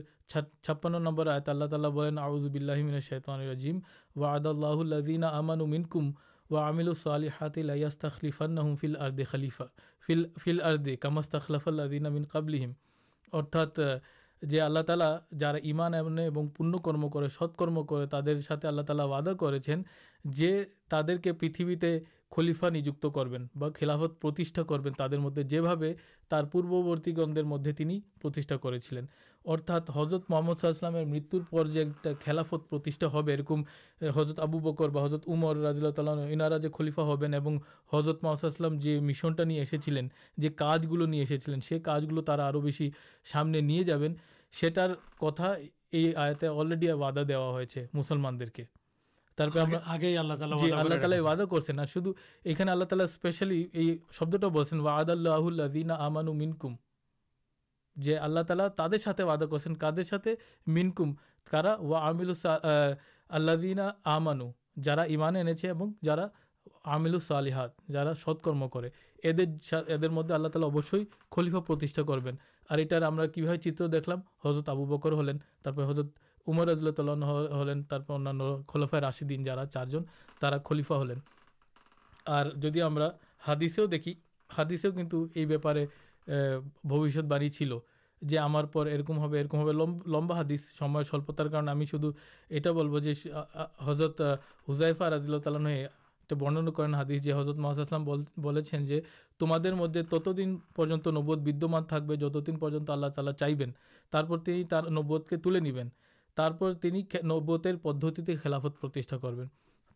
ছাপ্পান্ন 0.64 0.96
নম্বর 1.06 1.24
আয়ত 1.28 1.46
আল্লাহ 1.48 1.68
তাল্লাহ 1.72 1.92
বলেন 1.92 2.16
আউজুবিল্লাহিমিন 2.18 2.94
শৈতান 3.00 3.40
রাজিম 3.50 3.76
ওয়াদাল্লাহুল্লাদিনা 4.16 5.28
আমানু 5.38 5.64
মিনকুম 5.66 6.04
ওয়া 6.50 6.60
আমিলু 6.68 6.92
সালিহাতিল 7.04 7.70
ইয়াস্তাখলিফান্নাহুম 7.74 8.72
ফিল 8.80 8.96
আর্দে 8.96 9.24
খলিফা 9.32 9.66
ফিল 10.04 10.22
ফিল 10.42 10.60
আর্দে 10.60 10.92
কামাস্তাখলাফাল্লাদিনা 10.96 12.08
মিন 12.10 12.24
কাবলিহিম 12.24 12.72
অর্থাৎ 13.32 13.72
جو 14.43 14.65
اللہ 14.65 14.79
تعالیٰ 14.79 15.17
جا 15.39 15.51
ایمان 15.51 15.93
ایم 15.93 16.37
اور 16.37 16.45
پُنکرم 16.57 17.09
کر 17.09 17.27
ستکرم 17.27 17.85
کرتے 17.85 18.67
اللہ 18.67 18.81
تعالی 18.81 19.03
وادا 19.03 19.33
کر 19.33 19.59
پریتیں 21.39 21.99
خلیفا 22.35 22.69
نجوت 22.69 23.05
کر 23.15 23.71
خلافتھا 23.75 24.63
کر 24.63 26.43
پورت 26.43 27.09
مدد 27.43 27.81
کرزرت 28.61 30.21
محمد 30.29 30.53
صلاح 30.61 30.71
السلام 30.71 30.93
مرتر 30.93 31.37
پر 31.49 31.65
جو 31.65 31.81
ایک 31.81 32.07
خلافتھا 32.25 33.17
ارکوم 33.17 33.63
حضرت 34.15 34.39
آبو 34.39 34.59
بکر 34.59 35.05
حضرت 35.05 35.23
امر 35.27 35.55
راز 35.55 35.77
اللہ 35.77 35.89
تعالی 35.89 36.31
اِنارا 36.31 36.57
جی 36.57 36.67
خلیفہ 36.77 37.01
ہبین 37.01 37.33
اور 37.33 37.99
حضرت 37.99 38.23
محمد 38.23 38.43
السلام 38.43 38.77
جو 38.77 39.01
مشنٹ 39.01 39.39
نہیں 39.39 39.59
ایسے 39.59 39.91
جو 40.37 40.49
کاج 40.55 40.87
گلو 40.91 41.05
نہیں 41.05 41.59
سی 41.61 41.79
کاج 41.79 42.05
گلو 42.05 42.21
بس 42.61 42.81
سامنے 43.31 43.61
نہیں 43.61 43.83
ج 43.83 43.91
সেটার 44.54 44.92
কথা 45.20 45.48
এই 45.92 46.06
আয়াতে 46.14 46.46
অলরেডি 46.50 46.86
ওয়াদা 46.92 47.22
দেওয়া 47.24 47.48
হয়েছে 47.52 47.80
মুসলমানদেরকে 47.94 48.64
তারপরে 49.38 49.60
আমরা 49.60 49.80
আগেই 49.94 50.16
আল্লাহ 50.18 50.36
তালা 50.38 50.54
জি 50.62 50.68
আল্লাহ 50.74 50.98
তালা 50.98 51.16
ওয়াদা 51.18 51.44
করছেন 51.46 51.76
আর 51.78 51.88
শুধু 51.94 52.10
এখানে 52.44 52.68
আল্লাহ 52.70 52.86
তালা 52.88 53.06
স্পেশালি 53.16 53.58
এই 53.80 53.88
শব্দটা 54.18 54.48
বলছেন 54.56 54.78
ওয়াদ 54.80 55.08
আল্লাহুল্লাদিনা 55.10 55.94
আমানু 56.06 56.32
মিনকুম 56.32 56.72
যে 57.96 58.14
আল্লাহ 58.18 58.42
তালা 58.44 58.66
তাদের 58.80 59.00
সাথে 59.06 59.22
ওয়াদা 59.24 59.46
করছেন 59.52 59.72
কাদের 59.74 60.06
সাথে 60.12 60.30
মিনকুম 60.66 61.08
কারা 61.46 61.72
ওয়া 61.78 61.98
আমিলু 62.08 62.34
আল্লাদিনা 63.30 63.86
আমানু 64.08 64.48
যারা 64.78 65.02
ইমান 65.06 65.34
এনেছে 65.36 65.66
এবং 65.68 65.86
যারা 66.02 66.24
عاملات 66.85 67.91
جا 67.91 68.13
ستکرم 68.13 68.67
کردر 68.67 70.09
مدد 70.09 70.31
اللہ 70.31 70.47
تعالی 70.47 70.65
اوشی 70.65 71.03
خلیفا 71.31 71.59
پر 71.59 71.75
یہار 73.35 73.55
چیتر 73.55 73.87
دیکھ 73.87 74.09
لضرت 74.45 74.69
آبو 74.69 74.85
بکر 74.85 75.11
ہلین 75.11 75.37
حضرت 75.65 76.05
عمر 76.47 76.67
رضین 76.67 77.83
خلیفا 78.67 79.01
راشدین 79.01 79.43
جا 79.43 79.65
چار 79.65 79.85
تر 80.39 80.57
خلیفا 80.65 81.01
ہلین 81.01 81.19
اور 82.25 82.45
جدید 82.45 82.83
ہم 82.83 82.99
دیکھی 83.91 84.13
حادثے 84.57 84.91
کنٹھو 84.91 85.27
یہ 85.35 85.45
بےپارے 85.45 85.85
بوشت 86.83 87.19
باڑی 87.19 87.49
چلار 87.49 87.79
لمبا 90.05 90.39
حدیثتار 90.39 91.83
شدھ 91.83 92.05
یہ 92.49 93.27
حضرت 93.85 94.21
ہُزائفہ 94.69 95.03
رضی 95.03 95.25
اللہ 95.25 95.37
تعالی 95.37 95.85
برننا 96.31 96.71
کردیس 96.71 97.21
جی 97.21 97.33
حضرت 97.33 97.57
محسوس 97.57 97.87
تمہارے 99.39 99.71
مدد 99.71 100.09
تت 100.09 100.29
دن 100.37 100.57
پن 100.75 100.89
نوانے 100.89 102.15
جتدن 102.15 102.55
پہ 102.55 102.91
آللہ 102.91 103.07
تعالیٰ 103.07 103.33
چاہبینت 103.33 103.75
کے 105.29 105.37
تعلق 106.35 107.15
نوبر 107.23 107.75
پودتی 107.81 108.35
خلافت 108.35 108.85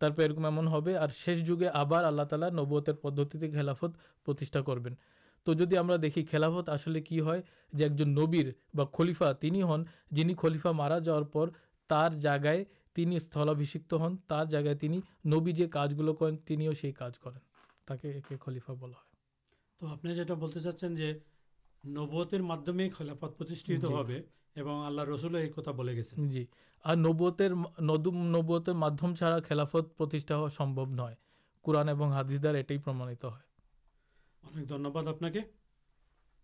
کرکم 0.01 0.45
ایمن 0.45 0.67
شیش 1.25 1.39
جگے 1.39 1.67
آپ 1.73 1.93
اللہ 1.93 2.21
تعالی 2.21 2.45
نوبر 2.53 2.93
پدتی 2.93 3.51
خلافتھا 3.51 4.61
کر 4.61 5.97
دیکھی 5.97 6.25
خلافت 6.25 6.69
آئے 6.69 7.11
جو 7.11 7.29
ایک 7.31 7.95
جن 7.95 8.09
نبیر 8.09 8.45
بلیفا 8.73 9.31
تین 9.31 9.63
ہن 9.63 9.83
جن 10.11 10.35
خلیفا 10.35 10.71
مارا 10.71 10.99
جا 10.99 11.19
رہے 12.37 12.63
تین 12.97 13.17
ابھی 13.36 13.65
ہن 13.93 14.43
جگہ 14.43 14.73
توڑا 14.73 14.99
خلافت 29.47 30.01
قرآن 31.62 31.89
حادثدار 31.89 32.55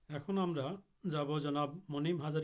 یہاں 0.10 0.76
جب 1.04 1.40
جناب 1.40 1.76
منیم 1.90 2.22
ہزار 2.22 2.44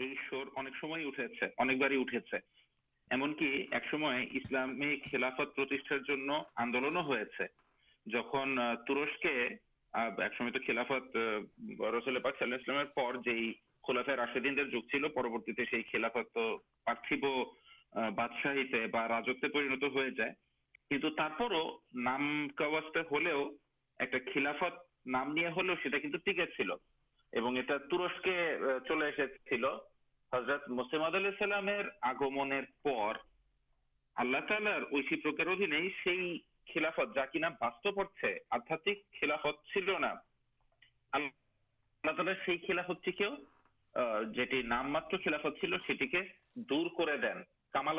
راشدین 0.00 0.56
پرتھو 16.08 16.54
بادشاہی 18.10 18.64
پہ 18.64 18.86
راجتے 18.96 19.48
پرینت 19.48 19.84
ہو 19.84 20.08
جائے 20.08 20.30
کچھ 20.90 21.42
نام 21.94 22.48
کا 22.48 22.66
خلافت 24.34 25.06
نام 25.06 25.34
ٹیكے 25.34 26.62
ترس 27.36 28.20
کے 28.24 28.56
چلے 28.88 29.10
چلرت 29.50 30.68
مسمد 30.68 31.14
جا 37.14 37.26
کھاتی 37.26 38.94
نام 44.62 44.92
مرافت 44.92 45.60
چل 45.60 45.76
کر 45.76 47.16
دین 47.16 47.42
کمال 47.74 47.98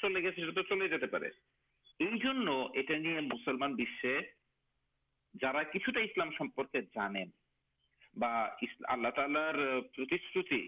چلے 0.00 0.22
گی 0.22 0.50
تو 0.50 0.62
چلے 0.62 0.88
جاتے 0.88 1.06
اٹھا 2.00 2.96
نہیں 2.98 3.20
مسلمان 3.20 3.76
جا 5.34 5.62
کچھ 5.62 5.90
جانے 6.94 7.24
اللہ 8.88 9.08
تعالیشی 9.08 10.66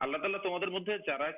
اللہ 0.00 0.16
تعالی 0.16 0.38
تمام 0.42 0.72
مدد 0.72 1.06
کرا 1.06 1.30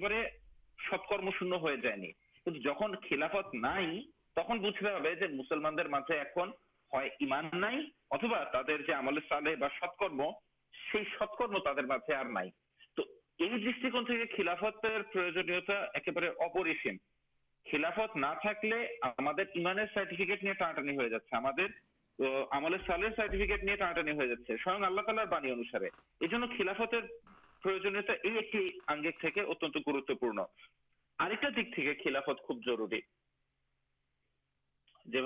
بارے 0.00 0.22
ست 0.78 1.08
کرم 1.08 1.30
شائنی 1.30 2.12
جہاں 2.64 2.88
خلافت 3.08 3.54
نہیں 3.54 4.00
تخ 4.36 4.50
بھوکمان 4.50 5.76
در 5.76 5.88
مجھے 5.88 6.20
خلافت 17.70 18.16
پرتا 18.16 19.04
آگے 28.88 29.10
گروتپت 29.86 32.40
خوب 32.40 32.66
جروری 32.66 33.00
پل 35.08 35.18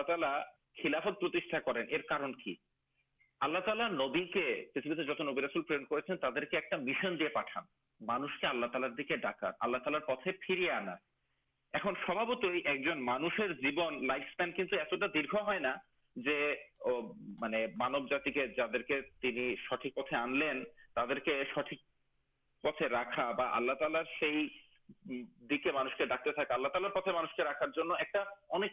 تعالہ 0.00 0.30
خلافت 0.76 1.20
کرالا 3.64 3.88
نبی 3.88 4.24
کے 4.24 4.64
پہ 4.72 5.22
نبی 5.22 5.42
رسول 5.42 5.62
کے 5.62 6.76
مشن 6.76 7.16
مانو 8.00 8.26
تک 8.26 8.44
سٹھک 19.64 19.98
پتہ 22.64 22.84
رکھا 22.84 23.32
تالارک 23.32 23.82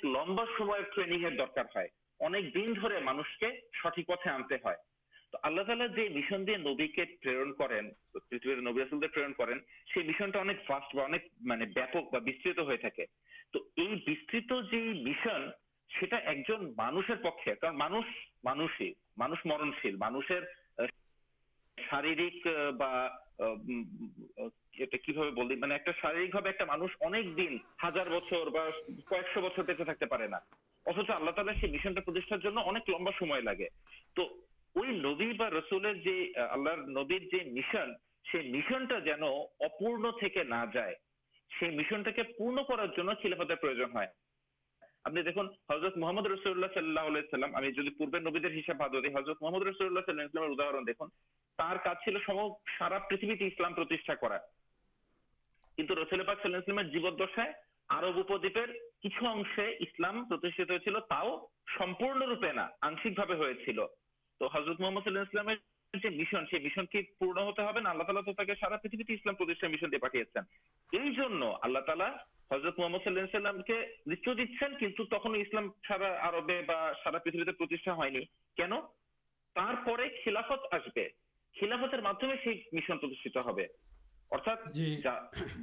لمبا 0.06 0.44
ٹرین 0.96 1.26
ہے 1.26 1.30
سٹک 3.34 4.08
پتہ 4.08 4.30
آنکھ 4.30 4.54
اللہ 5.44 5.62
تعالی 5.62 5.88
دے 5.88 6.08
نبی 6.58 6.88
تو 25.86 25.92
شارک 26.02 26.02
شارک 26.02 26.36
دن 27.38 27.58
ہزار 27.84 28.08
بچر 28.08 28.50
پہچے 29.58 29.84
تھے 29.84 30.06
اتچ 30.86 31.10
اللہ 31.10 31.32
تعالیارمبا 31.32 33.40
لگے 33.40 33.68
تو 34.14 34.38
رسول 34.78 35.86
نبی 36.88 37.20
مشن 37.52 37.94
دیکھ 45.16 45.40
حضرت 45.70 45.98
رسول 46.28 46.52
اللہ 46.52 46.68
صلی 46.74 46.94
اللہ 46.94 47.58
حضرت 49.18 49.44
رسول 49.68 50.00
اللہ 50.00 50.82
دیکھ 50.88 51.04
چل 52.06 52.18
سب 52.26 52.40
سارا 52.78 52.98
پتہ 52.98 53.26
کرسول 55.78 56.20
اب 56.20 56.42
صلیم 56.44 56.82
جیو 56.82 57.10
دشائرپر 57.10 58.72
کچھ 59.04 59.24
امشے 59.24 59.68
اسلام 59.80 60.24
روپے 62.24 62.52
نہ 62.52 62.68
آنشک 62.82 63.20
تو 64.40 64.50
حضرت 64.54 64.82
نتھ 64.82 65.36
سو 74.98 75.04
تخلام 75.04 75.70
سارا 75.88 77.18
پھر 77.18 77.44
خلافت 80.26 80.74
آلافت 80.74 81.08
ہوا 83.44 83.62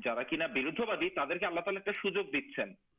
جا 0.04 0.22
کھید 0.22 0.80
بادی 0.80 1.08
تعداد 1.08 1.44
دیکھتے 2.32 2.62
ہیں 2.62 2.91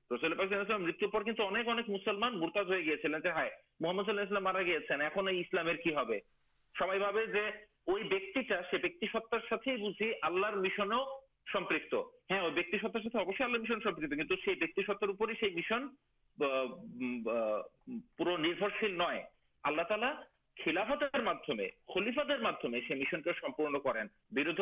پور 18.17 18.38
خلاف 20.63 20.88
خلیفات 21.93 22.28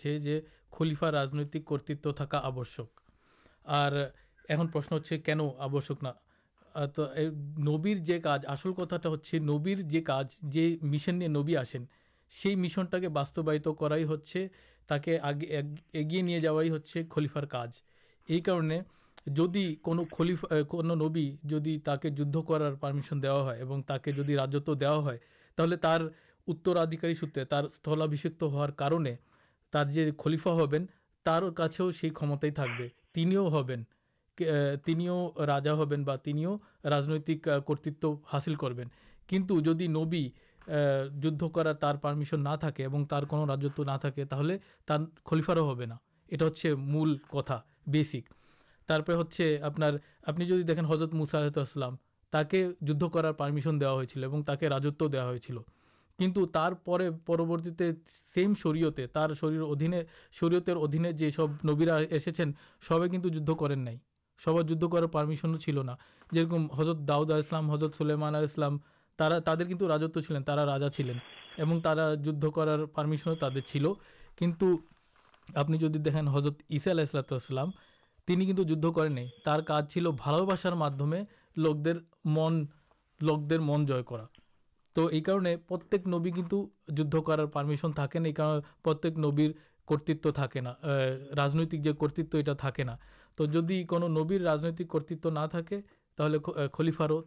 رہے 0.00 0.40
خلیفا 0.70 1.10
راجنک 1.12 1.56
کرتو 1.68 2.12
تھاشکر 2.12 2.94
تو 6.94 7.06
نبر 7.58 7.94
جو 7.94 8.14
کچھ 8.22 8.46
آسل 8.48 8.72
کتا 8.72 8.96
نبی 9.40 10.00
کا 10.00 10.20
مشن 10.82 11.14
نے 11.14 11.28
سی 12.32 12.54
مشنٹ 12.54 12.94
کے 13.00 13.08
باستوائت 13.08 13.68
کرلیفار 17.10 17.42
کاج 17.42 17.70
یہ 18.28 18.40
کارن 18.40 18.72
کن 19.82 20.98
نبی 20.98 21.36
جدی 21.42 21.78
تک 21.78 22.06
جارمیشن 22.16 23.22
دیا 23.22 23.34
ہے 23.46 24.34
راجتو 24.36 24.74
دا 24.74 24.94
ہے 25.06 25.16
تھی 25.58 25.96
اترادیاری 26.48 27.14
سوتر 27.14 27.44
تر 27.44 27.68
سلا 27.68 28.04
ہار 28.42 28.68
کنجے 28.68 30.10
خلیفا 30.24 30.64
ہبین 30.64 30.86
ترچے 31.22 32.08
کمتائی 32.08 32.50
تکینک 35.54 36.62
کرت 37.66 38.04
حاصل 38.24 38.54
کردی 38.54 39.86
نبی 39.86 40.30
جد 41.22 41.42
کرمشن 42.02 42.40
نہ 42.40 42.56
ہونا 43.30 43.56
مول 46.74 47.16
کتا 47.16 47.58
بیسک 47.86 48.32
آپ 48.90 50.38
نے 50.38 50.44
دیکھے 50.44 50.82
حضرت 50.88 51.14
مساجد 51.14 51.58
کرارمشن 53.12 53.80
دیا 53.80 53.92
ہو 53.92 54.02
راج 54.68 54.86
دارے 56.54 57.10
پرورتی 57.24 57.90
سیم 58.34 58.54
شرعتے 58.54 59.06
ادھینے 59.14 60.02
شرعت 60.32 60.70
ادھینے 60.82 61.12
جو 61.12 61.30
سب 61.30 61.70
نبیرا 61.70 61.96
اسے 62.10 62.30
سب 62.80 63.02
کچھ 63.24 63.38
جین 63.38 63.96
سب 64.38 64.70
جارمشن 64.70 65.60
چلنا 65.60 65.96
جمع 66.32 66.80
حضرت 66.80 66.96
داؤد 67.08 67.30
اسلام 67.30 67.70
حضرت 67.70 67.94
سولیمان 67.94 68.34
راج 69.28 70.96
چلین 70.96 71.18
آپ 75.54 75.70
نے 75.70 75.76
حضرت 76.34 77.32
السلام 77.32 77.70
کریں 78.94 79.26
تر 79.44 79.60
کاجار 79.60 81.14
لوک 81.56 83.50
در 83.50 83.58
من 83.58 83.86
جا 83.86 84.00
تو 84.92 85.10
یہ 85.12 85.20
کارک 85.20 86.06
نبی 86.06 86.30
کچھ 86.30 86.54
جارمشن 86.88 87.92
تھا 87.92 88.06
پرک 88.82 89.18
نبر 89.18 89.52
کرتو 89.88 90.30
تھے 90.30 90.60
راجنتک 91.36 91.86
یہ 92.34 92.54
تھا 92.58 92.70
نا 92.84 92.96
تو 93.34 93.44
جدید 93.44 93.92
نبر 93.92 94.40
راجن 94.40 94.76
کرتو 94.76 95.30
نہ 95.30 95.46
تو 96.14 96.24
خلیفاروں 96.72 97.22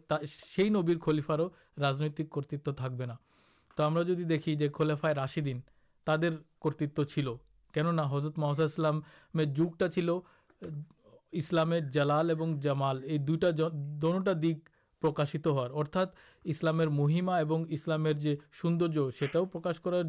نبیر 0.68 0.98
خلیفاروں 0.98 1.48
راجنک 1.80 2.30
کرتو 2.30 2.72
تھے 2.72 2.94
تو 3.76 3.86
ہم 3.86 4.02
دیکھیے 4.28 4.68
خلیفا 4.74 5.14
راشدین 5.14 5.60
تر 6.04 6.36
کرتو 6.60 7.04
چل 7.04 7.26
کضرت 7.74 8.38
محسوس 8.38 8.80
جگہ 9.34 9.88
چل 9.88 10.10
اسلام 11.32 11.74
جلال 11.92 12.30
اور 12.30 12.56
جامال 12.62 13.04
یہ 13.04 13.18
دونٹا 13.18 14.32
دک 14.32 14.68
پرکاشت 15.00 15.46
ہار 15.46 15.70
ارتھا 15.70 16.04
اسلاما 16.44 17.36
اور 17.36 17.60
اسلام 17.68 18.06
سوندر 18.62 19.10
سو 19.10 19.44
پرش 19.44 19.80
کر 19.80 20.02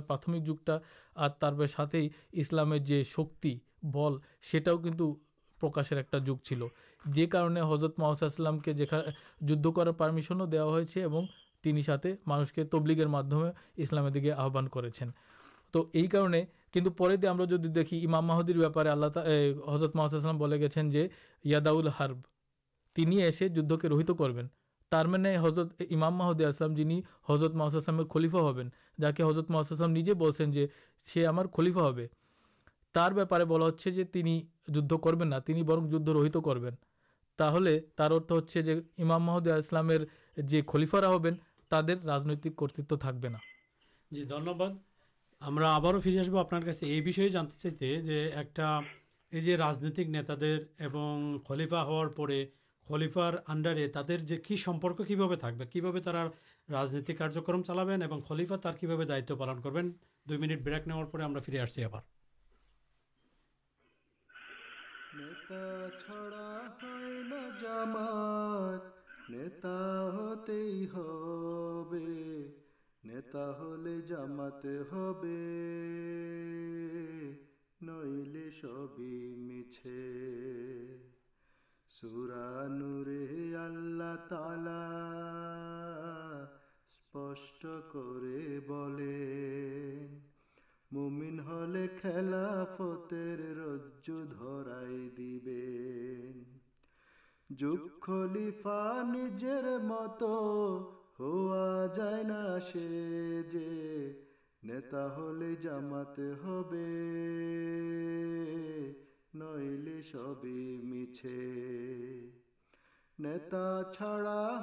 پراتھمک 0.00 0.42
جگٹا 0.42 0.78
اور 1.14 1.30
ترلامیہ 1.30 2.78
جو 2.78 3.02
شکی 3.02 3.58
بل 3.82 4.12
سیٹ 4.50 4.68
کچھ 4.82 5.02
پرشر 5.70 5.96
ایک 5.96 6.14
جگ 6.26 6.42
چلے 6.42 7.26
کار 7.26 7.50
حضرت 7.74 7.98
محسوس 7.98 8.40
کے 8.64 8.72
جد 8.72 9.66
کرارمشن 9.76 10.40
ہوتے 10.40 12.14
مانس 12.26 12.52
کے 12.52 12.64
تبلگر 12.64 13.06
معمے 13.06 13.50
اسلامی 13.76 14.30
آس 14.30 15.02
یہ 15.94 16.06
کارے 16.06 16.44
کنٹریک 16.72 17.24
وپارے 18.56 18.88
اللہ 18.88 19.06
تا 19.06 19.22
حضرت 19.74 19.96
محسوس 19.96 20.26
جو 20.90 20.98
یاداؤل 21.44 21.88
ہرب 22.00 22.18
تین 22.94 23.12
ایسے 23.12 23.48
جد 23.48 23.72
کے 23.82 23.88
روحت 23.88 24.10
کروین 24.18 24.46
حضرت 25.44 25.82
امام 25.90 26.14
محدود 26.14 26.42
آسلام 26.42 26.74
جن 26.74 26.90
حضرت 27.28 27.54
محسوس 27.54 27.90
خلیفا 28.10 28.50
ہبین 28.50 28.68
جا 29.00 29.10
کے 29.10 29.22
حضرت 29.22 29.50
محسوس 29.50 30.40
ہیں 30.40 30.66
سی 31.04 31.26
ہمارا 31.26 31.90
تر 32.92 33.12
بارے 33.12 33.44
بلا 33.44 33.66
ہین 33.86 34.40
جد 34.68 34.92
کربین 35.02 35.32
جدھ 35.90 36.10
روحت 36.10 36.36
کرمام 36.44 36.76
محمد 38.98 39.48
خلیفارا 40.68 41.08
ہوں 41.08 41.30
تر 41.68 41.82
راجنک 42.04 42.46
کرتو 42.56 42.96
تھا 42.96 43.10
جی 44.10 44.24
دنیہباد 44.24 44.70
آپ 45.40 45.82
فری 46.02 46.18
آسب 46.18 46.36
آپ 46.36 46.54
سے 46.72 46.86
یہ 46.86 47.28
جانتے 47.28 47.58
چاہتے 47.58 48.00
جو 48.00 48.12
ایک 49.32 49.48
راجنتکر 49.60 50.88
خلیفا 51.48 51.82
ہار 51.82 52.06
پہ 52.06 52.44
خلیفارڈارے 52.88 53.88
تاکہ 53.88 54.16
جو 54.16 54.36
کہ 54.44 54.56
سمپرک 54.56 55.00
کہ 55.08 55.80
رنتکم 56.68 57.62
چلاتے 57.62 58.04
اور 58.04 58.20
خلیفا 58.20 58.56
تر 58.56 58.72
کہ 58.80 59.04
دائن 59.04 59.60
کرئی 59.62 60.38
منیٹ 60.38 60.62
بریک 60.62 60.88
نوار 60.88 61.04
پہ 61.04 61.22
ہمارے 61.22 62.13
جمت 65.16 65.52
نتا 69.30 70.10
ہوتے 70.14 70.86
ہوتا 70.94 73.50
ہو 73.60 73.76
جما 74.06 74.48
ہوئی 77.82 78.50
سب 78.50 79.00
مچھل 79.36 80.96
سوران 81.88 82.82
اسپشٹ 86.88 87.62
کر 87.62 88.24
مومینڑا 90.94 91.64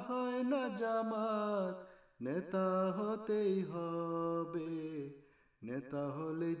ہے 0.08 0.42
نا 0.42 0.68
جام 0.78 1.14
نتا 2.20 2.92
ہوتے 2.96 3.62
ہو 3.68 5.21
نتا 5.62 6.16
ہوئی 6.16 6.54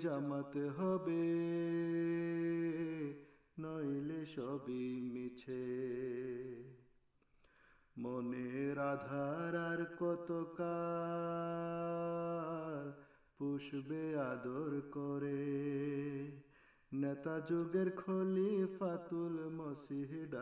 من 7.96 8.32
کا 10.56 10.74
پوش 13.38 13.74
آدر 14.18 14.90
کرتا 14.90 17.38
جگہ 17.48 17.88
فاتل 18.78 19.48
مسیحڈ 19.50 20.34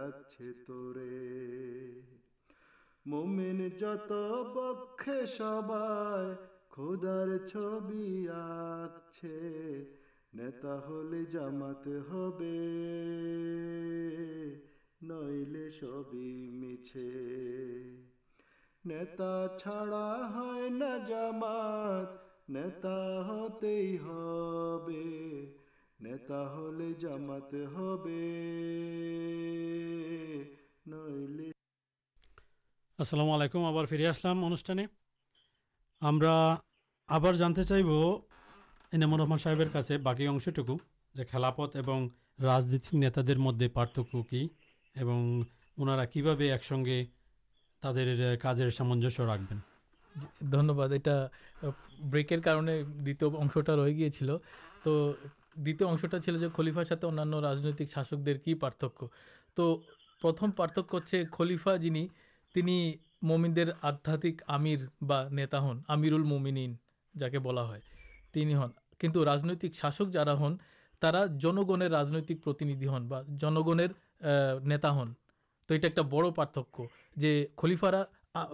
رومین 3.06 3.68
جتے 3.68 5.26
سب 5.26 5.72
خود 6.70 7.04
ہوئی 7.04 8.26
جمت 21.08 22.08
نتا 22.48 23.24
ہوتے 23.28 23.98
ہو 23.98 24.88
جما 26.98 27.46
ہوئی 27.46 28.14
السلام 32.98 33.30
علیکم 33.30 33.64
آبار 33.64 33.84
فریلام 33.84 34.44
انوان 34.44 34.99
ہم 36.02 36.18
آپ 37.08 37.22
جانتے 37.38 37.62
چاہب 37.62 37.88
نام 38.92 39.14
رحمان 39.14 39.38
صاحب 39.38 40.00
باقی 40.02 40.26
انشیا 40.26 41.24
کلاپت 41.30 41.76
اور 41.76 42.06
راجنت 42.42 42.92
نیتھے 42.94 43.34
مدد 43.36 43.62
پارتک 43.72 44.16
کی 46.12 46.22
بھابھے 46.22 46.50
ایک 46.52 46.64
سنگے 46.64 47.04
تر 47.82 48.36
کاجس 48.42 48.80
رکھبین 48.80 49.58
دھنیہ 50.42 50.72
واد 50.72 50.92
اٹھا 50.92 51.70
بریکر 52.10 52.40
کارن 52.40 52.68
دنش 53.06 53.56
رہے 53.68 53.92
گی 53.92 54.08
تو 54.82 55.12
دھیت 55.64 55.82
امشا 55.82 56.20
چلیفار 56.20 56.84
ساتھ 56.84 57.04
ان 57.04 57.34
راجنک 57.34 57.82
شاشک 57.90 58.44
کہ 58.44 58.54
پارتک 58.54 59.04
تو 59.54 59.76
پرتھم 60.22 60.50
پارتکے 60.50 61.24
خلیفا 61.32 61.76
جن 61.76 62.06
تین 62.54 62.68
مومن 63.22 63.54
آدھات 63.82 64.26
ہمتا 64.48 65.60
ہن 65.60 65.80
ہمر 65.88 66.12
ال 66.12 66.22
موم 66.22 66.46
جا 67.18 67.28
کے 67.28 67.38
بلا 67.38 67.68
ہن 67.68 68.68
کن 68.98 69.10
رنتک 69.16 69.74
شاشک 69.74 70.12
جا 70.12 70.32
ہن 70.40 70.56
ترا 71.00 71.26
جنگر 71.26 71.90
راجنک 71.90 72.44
پرتندھی 72.44 72.88
ہنگنر 72.88 73.92
نیتا 74.64 74.90
ہن 74.96 75.12
تو 75.66 75.74
یہ 75.74 76.00
بڑھک 76.00 76.80
جی 77.16 77.46
خلیفارا 77.56 78.02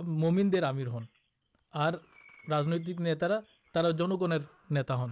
ممینر 0.02 0.62
ہم 0.62 1.04
راجنتکارا 2.48 3.40
ترا 3.72 3.90
جنگر 3.90 4.38
نتا 4.70 5.04
ہن 5.04 5.10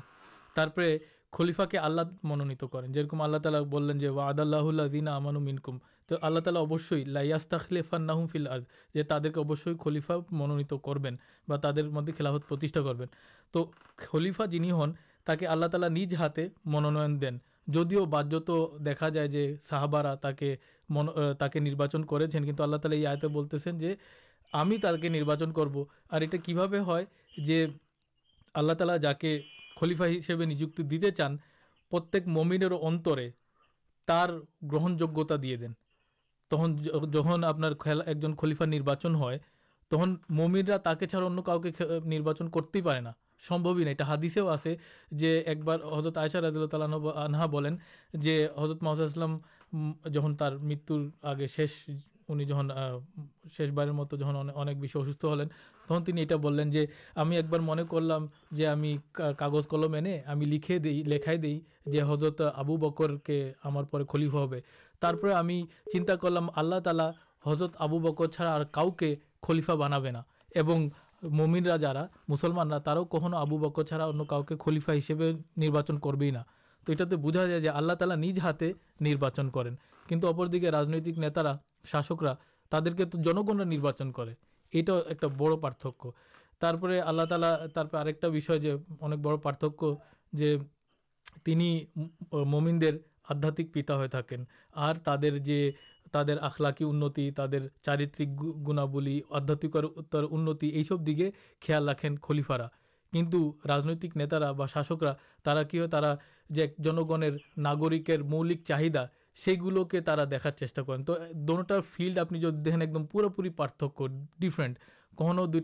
خلیفا 1.32 1.64
کے 1.64 1.78
آللہ 1.78 2.00
منونت 2.22 2.64
کریں 2.72 2.88
جملہ 2.88 3.36
تعالی 3.36 3.64
بلین 3.64 3.98
جو 3.98 4.20
آد 4.20 4.38
اللہ 4.38 4.56
اللہ 4.56 4.82
دینا 4.82 5.16
ہمانکم 5.16 5.78
تو 6.08 6.16
اللہ 6.22 6.40
تعالیٰ 6.40 6.62
اوشی 6.68 7.04
لائیا 7.04 7.36
تاخلیفانز 7.48 8.36
جو 8.94 9.02
تعداد 9.02 9.28
کے 9.34 9.40
اوشی 9.40 9.70
خلیفا 9.84 10.14
منونت 10.30 10.72
کربین 10.84 11.16
مدد 11.48 12.18
خلاحت 12.18 12.52
کر 12.74 13.04
خلیفا 13.96 14.44
جنہیں 14.44 14.72
آللہ 15.28 15.66
تعالی 15.66 16.04
ہا 16.16 16.28
منون 16.64 17.20
دین 17.20 17.38
جدیو 17.66 18.04
بار 18.04 18.38
تو 18.46 18.56
دیکھا 18.78 19.08
جائے 19.08 19.54
صحبارا 19.64 20.14
تکاچن 20.14 22.04
کرالا 22.04 22.94
یہ 22.94 23.08
آتے 23.08 23.26
بولتے 23.26 23.56
ہیں 23.66 23.78
جو 23.78 23.88
ہمیں 24.52 24.76
تکاچن 24.78 25.52
کرو 25.52 25.84
اور 26.08 26.22
یہ 27.36 27.66
آلہ 28.54 28.72
تعالی 28.72 28.98
جا 29.02 29.12
کے 29.12 29.40
خلیفا 29.80 30.06
ہسے 30.06 30.34
نجک 30.34 30.78
دیتے 30.90 31.10
چان 31.10 31.36
پر 31.92 32.18
ممینیر 32.26 32.72
اتر 32.72 33.18
تر 34.08 34.30
گرہ 34.72 34.94
جگہ 34.98 35.36
دے 35.36 35.56
دین 35.56 35.72
جن 38.22 38.34
خلیفا 38.34 38.64
کرتے 42.52 42.78
ہیں 42.78 43.10
مت 50.60 50.92
شیش 51.56 51.90
ان 52.28 52.40
شیش 53.56 53.70
بار 53.70 53.86
مت 53.86 54.14
بس 54.14 54.96
اصوست 54.96 55.24
ہلین 55.24 55.48
تم 55.88 56.04
تین 56.04 56.18
ایسا 56.18 57.22
ایک 57.30 57.44
بار 57.44 57.60
من 57.60 57.78
کر 57.90 58.00
لیں 58.00 58.96
کاغذ 59.12 59.66
کلم 59.66 59.92
اینے 59.92 60.20
لکھے 60.40 60.78
دیکھے 60.78 61.36
دی 61.36 61.60
حضرت 62.00 62.40
آبو 62.54 62.76
بکر 62.76 63.16
کے 63.16 63.52
ہمارے 63.64 64.04
خلیفا 64.08 64.44
تپیا 65.12 66.16
کر 66.16 66.30
لللا 66.30 66.78
تعالیٰ 66.78 67.10
حضرت 67.46 67.76
آبو 67.78 67.98
بک 67.98 68.22
چارا 68.32 68.62
کا 68.72 68.84
خلیفا 69.46 69.74
بانے 69.74 70.10
نہا 70.10 70.74
ممینا 71.22 71.76
جارا 71.76 72.04
مسلمانہ 72.28 72.74
تراؤ 72.84 73.04
کھو 73.04 73.34
آبو 73.36 73.58
بک 73.58 73.80
چھاڑا 73.88 74.04
ان 74.04 74.24
کا 74.24 74.40
خلیفا 74.64 74.92
ہسے 74.98 75.14
ناچن 75.56 75.98
کرونا 75.98 76.42
تو 76.86 76.92
یہ 76.92 77.04
تو 77.10 77.16
بوجھا 77.16 77.44
جائے 77.46 77.60
کہ 77.60 77.68
آللہ 77.68 77.92
تعالی 77.92 78.38
ہاواچن 78.40 79.50
کریں 79.50 79.70
کچھ 80.08 80.24
اپنے 80.24 80.70
راجنک 80.70 81.18
نتارا 81.18 81.54
شاشکرا 81.90 82.34
ترقی 82.72 83.04
تو 83.04 83.22
جنگر 83.22 83.64
ناچن 83.64 84.12
کرارکیہ 84.12 84.90
اللہ 87.02 87.22
تلاک 87.30 88.24
بھی 88.24 88.40
انک 89.00 89.18
بڑ 89.22 89.36
پارتھک 89.36 89.84
جی 90.32 90.56
تین 91.44 91.60
ممین 92.32 92.78
آدات 93.30 93.60
پتا 93.72 94.06
تر 95.04 95.38
جے 95.38 95.70
تعلقی 96.12 96.84
انتی 96.84 97.30
تر 97.30 97.66
چارترک 97.82 98.42
گنابل 98.68 99.08
آدھاتمکنتی 99.30 100.68
یہ 100.68 100.82
سب 100.82 101.06
دیکھے 101.06 101.30
خیال 101.66 101.88
رکھیں 101.88 102.10
خلیفارا 102.22 102.66
کن 103.12 103.30
راجنک 103.68 104.16
نتارا 104.16 104.52
باشکرا 104.52 105.12
ترا 105.44 105.62
کی 105.62 105.80
جنگر 106.78 107.36
ناگرک 107.56 108.10
مولک 108.30 108.64
چاہیدہ 108.64 109.06
سیگلو 109.38 109.84
کے 109.84 110.00
تا 110.00 110.24
دیکھار 110.24 110.52
چیزا 110.52 110.82
کریں 110.82 111.04
تو 111.04 111.16
دونوں 111.48 111.80
فلڈ 111.80 112.18
آپ 112.18 112.30
دین 112.64 112.80
ایک 112.80 112.94
دم 112.94 113.06
پورا 113.06 113.28
پوری 113.28 113.50
پرتھک 113.50 114.02
ڈیفرنٹ 114.38 114.78
کھو 115.18 115.46
دو 115.46 115.60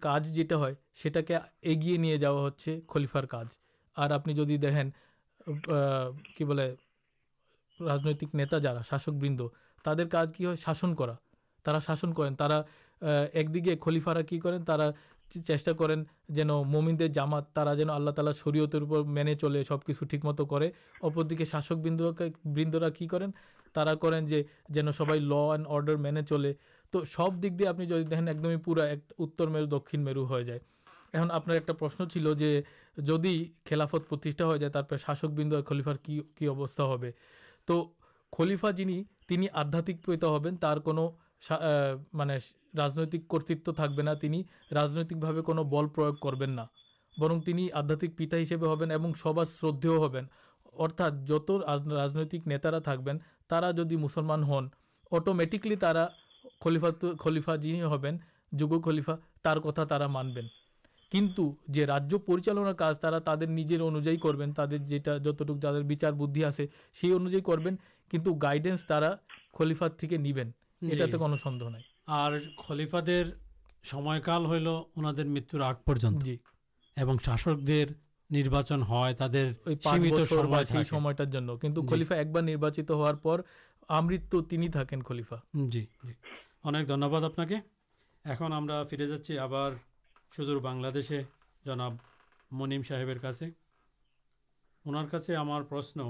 کچھ 0.00 0.28
جیسے 0.32 1.36
ایگی 1.62 1.96
نہیں 1.96 2.16
جافار 2.16 2.68
کچھ 2.86 3.58
آپ 3.98 4.26
جدید 4.26 4.64
کی 6.36 6.44
بولے 6.44 6.74
راجنتکتا 7.80 8.58
جا 8.58 8.82
شا 8.90 8.96
بند 9.06 9.40
تر 9.84 10.06
کاج 10.06 10.34
کہ 10.34 10.46
شا 10.66 10.72
شن 10.72 10.94
کردی 12.14 13.76
خلیفارا 13.80 14.20
کی 14.20 14.40
چا 15.44 15.72
کر 15.72 15.90
جین 16.28 16.46
ممین 16.46 16.96
جامات 16.96 17.58
شرحت 18.44 18.74
مینے 19.06 19.34
چلے 19.34 19.64
سب 19.64 19.84
کچھ 19.84 20.04
ٹھیک 20.10 20.24
مت 20.24 20.40
کرپردی 20.50 21.44
شاش 21.44 21.72
بند 21.72 22.00
برندرا 22.44 22.88
کی 22.88 23.06
جو 23.06 24.36
جین 24.68 24.92
سب 24.92 25.14
لینڈ 25.14 25.66
ارڈر 25.68 25.96
مینے 25.96 26.22
چلے 26.22 26.52
تو 26.90 27.04
سب 27.04 27.42
دکان 27.42 27.88
دین 28.10 28.28
ایک 28.28 28.44
دم 28.44 28.58
پورا 28.58 28.84
اتر 29.18 29.46
میرے 29.46 29.66
دکن 29.66 30.00
میرو 30.00 30.26
ہو 30.26 30.40
جائے 30.40 30.58
اُن 31.14 31.30
آپ 31.30 31.44
کا 31.66 31.72
پرشن 31.72 32.08
چل 32.08 32.34
جدی 32.98 33.52
خلافت 33.64 34.08
ہو 34.40 34.56
جائے 34.56 34.96
شاشکند 34.96 35.52
خلیفار 35.66 35.94
کیستا 35.94 36.84
ہو 36.84 36.96
خلیفا 38.32 38.70
جن 38.70 38.90
تین 39.26 39.44
آدھات 39.52 39.90
پیتا 40.06 40.26
ہوں 40.26 40.78
کو 40.84 40.92
مان 42.12 42.30
رکبین 42.30 44.08
راجنکے 44.72 45.14
کل 45.46 45.86
پر 45.88 46.10
آدھات 47.72 48.04
پتا 48.16 48.36
ہوں 48.36 48.72
ہبین 48.72 49.12
سب 49.22 49.44
شردے 49.60 49.88
ہوں 49.88 50.20
ارتھا 50.78 51.08
جت 51.08 51.50
راجنک 51.90 52.34
نتارا 52.46 52.78
تھا 53.48 53.70
جدی 53.70 53.96
مسلمان 53.96 54.42
ہن 54.42 54.68
اٹو 55.10 55.34
مٹکلی 55.34 55.76
خلیفا 57.18 57.56
جی 57.56 57.82
ہوں 57.82 58.18
جگ 58.52 58.80
خلیفا 58.84 59.14
تر 59.42 59.60
کتا 59.60 59.84
ترا 59.84 60.06
مانبین 60.06 60.46
خلیفا 81.90 82.14
ایک 82.16 82.32
تھے 84.70 84.86
خلیفا 85.06 85.36
سر 90.36 90.58
بنسے 90.58 91.22
جناب 91.64 91.94
منیم 92.50 92.82
صاحب 92.82 93.08
وہاں 94.84 95.62
پرشن 95.68 96.00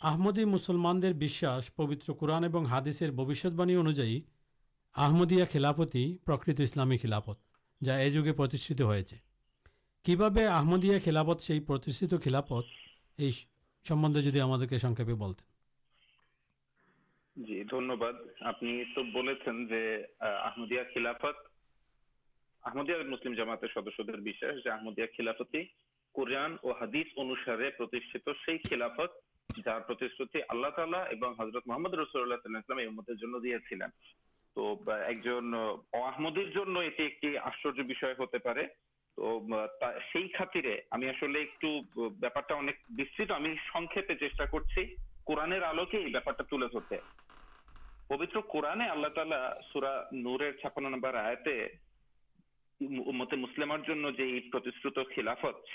آمدی 0.00 0.44
مسلمانش 0.44 1.74
پوتر 1.76 2.12
قورن 2.12 2.44
اور 2.44 2.64
ہادثر 2.64 3.10
بوشت 3.10 3.52
باعی 3.56 3.74
انوجائدا 3.74 5.44
خلافت 5.52 5.94
ہی 5.94 6.16
پرکت 6.24 6.60
اسلامی 6.60 6.98
خلافت 6.98 7.38
جا 7.84 7.98
یہ 7.98 8.10
جگہ 8.10 8.32
پرمدیہ 10.06 10.98
خلاپت 11.04 11.42
سے 11.42 11.60
خلافت 12.24 12.66
اس 13.18 13.34
سمبندے 13.84 14.22
جدی 14.22 14.40
ہمتیں 14.40 15.55
جی 17.36 17.62
آپ 18.40 18.62
نے 18.62 18.82
تو 18.94 19.28
ایک 19.28 19.48
جنمدیر 19.48 20.82
آشچر 37.38 37.70
تو 37.70 37.92
چاول 37.92 38.66
قورنہ 45.26 45.64
آلوکے 45.64 45.98
تلے 46.50 46.66
درتے 46.66 46.96
پبر 48.08 48.40
قوران 48.40 48.80
جاتی 48.80 49.24
خلافت 55.14 55.66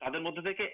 پوری 0.00 0.40
دیکھے 0.40 0.64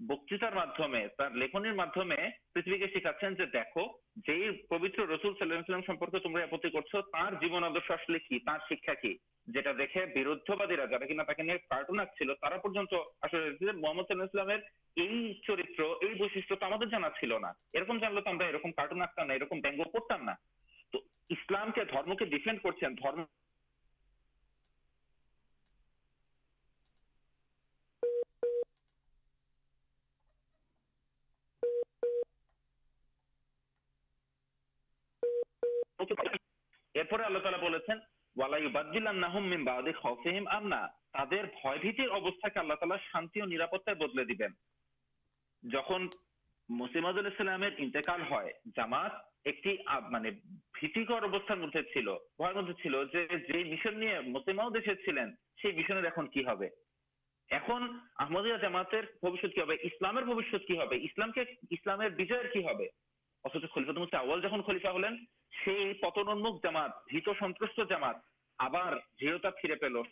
بیرداد 0.00 0.52
محمد 13.74 14.02
صلی 14.08 14.20
اللہ 14.20 14.52
یہ 14.96 15.32
چرتر 15.46 16.04
یہ 16.04 16.14
بشد 16.14 16.90
جانا 16.90 17.08
چلنا 17.10 17.52
یہ 17.74 17.84
تو 17.84 17.92
ہم 17.92 18.70
آرک 18.78 19.52
بیگ 19.52 19.82
کرتا 19.92 20.34
تو 20.92 21.00
اسلام 21.28 21.70
کے 21.70 21.84
درمیم 21.84 22.24
ڈیپینڈ 22.24 22.62
کرتے 22.62 22.86
ہیں 22.86 23.24
مسما 46.68 47.10
دیکھیں 47.10 47.86
جامات 48.76 49.12
کیلفا 49.44 50.02
جہاں 64.36 64.62
خلیفا 64.62 64.92
سی 65.52 65.92
پتنمک 65.94 66.62
جامات 66.62 66.90
سنت 67.38 67.80
جامات 67.90 68.16
آبار 68.58 68.96
جیوتا 69.16 69.50
فرے 69.50 69.74
پل 69.74 70.02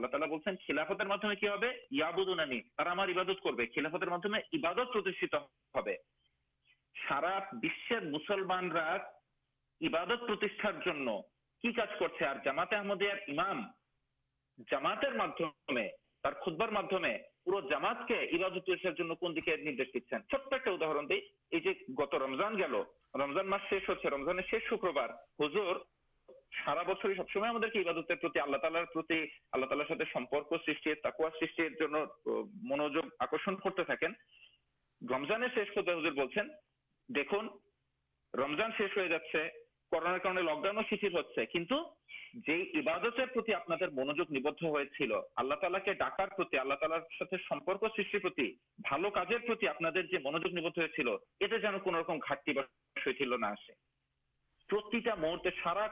تالا 0.06 0.26
بلافت 0.26 1.26
نی 1.26 2.60
ہمارے 2.82 3.14
سارا 6.96 7.40
مسلمان 8.04 8.70
سارا 26.66 26.84
سبسمے 26.84 28.40
اللہ 28.40 28.58
تعالی 28.58 28.80
اللہ 29.52 29.66
تعالی 29.66 29.84
سات 29.88 30.24
سر 30.84 30.94
تکوا 31.04 31.30
سر 31.40 31.88
منجو 32.64 33.02
آکر 33.20 33.50
کرتے 33.64 33.84
تھے 33.84 34.08
رمضان 35.02 35.48
شیش 35.56 35.78
ہوتے 35.78 35.92
ہزر 35.92 36.12
بولتے 36.12 36.40
ہیں 36.40 36.48
دیکھ 37.10 37.34
رمضان 38.34 38.72
شیش 38.78 38.98
ہو 38.98 39.06
جاتے 39.08 39.48
کرانے 39.92 40.42
لک 40.42 40.64
ڈاؤن 40.64 40.82
شیتر 40.90 41.14
ہوتا 41.14 41.42
ہے 41.42 41.46
کنٹنت 41.46 41.98
منوج 43.94 44.20
نبد 44.32 44.64
ہو 44.64 44.84
چل 44.98 45.12
تعالا 45.36 45.80
کے 45.80 45.94
ڈاکار 45.94 46.44
تعلق 46.44 46.84
ستی 47.14 47.38
بال 47.66 49.10
کار 49.10 49.34
آپ 49.68 49.82
منوج 50.22 50.48
ہو 50.54 50.88
چل 50.88 51.08
اٹھا 51.08 51.58
جانے 51.58 51.78
گاٹتی 52.20 52.54
نہ 53.38 53.54
باقیسلم 54.70 55.26
سوباندی 55.26 55.52
خلاحت 55.62 55.92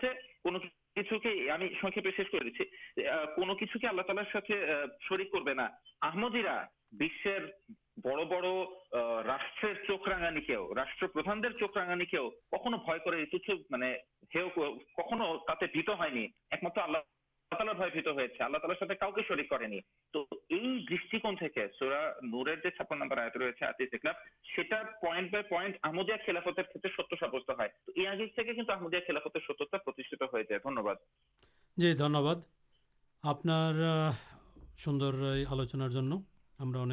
شریک 5.02 5.32
کروناداش 5.32 7.28
بڑ 8.04 8.24
بڑے 8.24 9.74
چوک 9.88 10.08
رنگانی 10.10 10.42
چوک 11.60 11.78
رنگانی 11.78 12.06
کھو 12.06 12.30
تیت 15.58 15.90
ہونی 15.90 16.26
ایک 16.52 16.64
مل 16.64 16.96
سوندر 34.78 35.44
آلوچن 35.52 35.82
سمجھ 35.82 36.84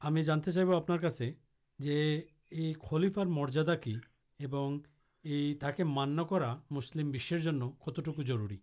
ہمیںان 0.00 0.42
چاہ 0.42 0.74
اپ 0.74 0.90
آپ 0.90 1.08
سے 1.08 1.32
خلیفار 2.82 3.26
مریادا 3.26 3.74
کی 3.74 3.94
ماننا 5.84 6.24
کر 6.24 6.42
مسلم 6.70 7.12
کتری 7.12 8.56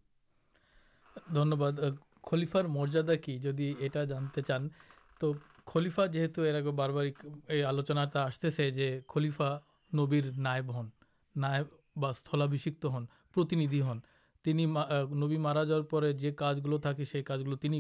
دنیہ 1.35 1.89
خلیفار 2.23 2.65
مریادا 2.65 3.15
کی 3.15 3.39
جدی 3.39 3.73
یہ 3.79 4.41
چان 4.47 4.69
تو 5.19 5.33
خلیفا 5.65 6.05
جیت 6.05 6.39
بار 6.75 6.89
بار 6.89 7.05
آلوچنا 7.67 8.05
آستے 8.13 8.49
سے 8.49 8.71
جو 8.71 8.83
خلیفا 9.07 9.57
نبر 9.91 10.37
نائب 10.37 10.79
ہن 10.79 10.85
نائب 11.35 12.13
سلاشک 12.13 12.85
ہن 12.93 13.05
پرتنیدھی 13.33 13.81
ہن 13.81 13.99
تین 14.45 14.75
نبی 15.19 15.37
مارا 15.37 15.63
جا 15.63 15.75
کر 15.75 16.01
پہ 16.01 16.11
جو 16.11 16.29
کاج 16.37 16.65
گلو 16.65 16.77
تھا 16.77 16.91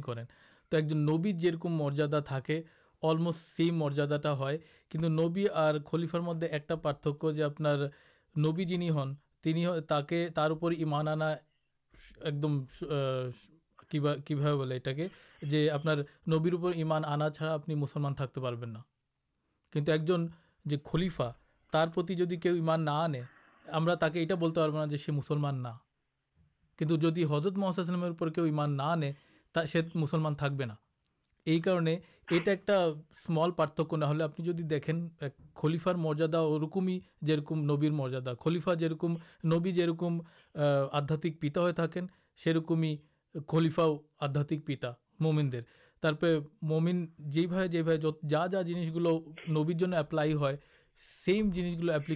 کر 0.01 0.17
تو 0.69 0.77
ایک 0.77 0.91
نبی 0.91 1.31
جکم 1.31 1.71
مریادا 1.71 2.19
تھا 2.19 2.39
سیم 3.57 3.77
مریادا 3.77 4.17
ہے 4.39 4.57
کنٹن 4.89 5.11
نبی 5.11 5.45
اور 5.45 5.73
خلیفار 5.85 6.19
مدد 6.19 6.43
ایکتک 6.51 7.25
جو 7.35 7.45
آپ 7.45 7.61
نبی 8.37 8.65
جینی 8.65 8.89
ہن 8.89 9.13
تین 9.41 9.67
تھی 9.89 10.75
ایمان 10.77 11.07
آنا 11.07 11.29
ایک 12.21 12.43
دم 12.43 12.63
کی 13.89 13.99
بھائی 13.99 14.55
بولے 14.55 14.75
اٹھا 14.75 14.91
کے 14.91 15.07
جو 15.41 15.57
آپ 15.73 15.85
نبیر 16.27 16.53
ایمان 16.75 17.05
آنا 17.05 17.29
چڑھا 17.29 17.53
آپ 17.53 17.69
مسلمان 17.69 18.13
تھے 18.13 18.39
پا 18.39 18.51
کچھ 19.73 19.89
ایک 19.89 20.05
جن 20.05 20.27
جو 20.65 20.77
خلیفا 20.85 21.31
ترتیمانے 21.71 23.21
ہمیں 23.73 23.95
یہاں 24.15 24.97
سے 24.97 25.11
مسلمان 25.11 25.63
نہ 25.63 25.67
کچھ 26.75 26.87
جدی 26.87 27.25
حضرت 27.25 27.57
محسوس 27.57 27.89
آنے 28.81 29.11
مسلمان 29.95 30.35
تھاکے 30.35 30.63
یہ 31.47 31.59
تو 32.27 32.51
ایک 32.51 32.69
سمل 33.25 33.51
پارتک 33.51 33.93
نہ 33.93 34.05
ہونی 34.05 34.43
جدی 34.43 34.63
دین 34.63 35.07
خلیفار 35.55 35.95
مریادا 35.95 36.39
ارکوم 36.39 36.87
ہی 36.87 36.99
جکم 37.21 37.71
نبیر 37.71 37.91
مریادا 37.91 38.33
خلیفا 38.33 38.73
جرکم 38.73 39.13
نبی 39.43 39.71
جکم 39.71 40.19
آدھات 40.91 41.25
پتا 41.39 41.61
ہو 41.61 41.69
سکوم 42.45 42.83
ہی 42.83 42.97
خلیفاؤ 43.47 43.97
آدھات 44.19 44.53
پتا 44.65 44.91
ممین 45.19 45.51
ممین 46.61 47.07
جی 47.17 47.47
بھائی 47.47 47.69
جی 47.69 47.81
بھائی 47.81 47.99
جا 48.23 48.47
جا 48.47 48.61
جنس 48.61 48.95
گلو 48.95 49.19
نبیر 49.49 49.93
اپلائی 49.93 50.33
ہوم 50.33 51.49
جنس 51.49 51.79
گلو 51.79 51.93
اپلے 51.93 52.15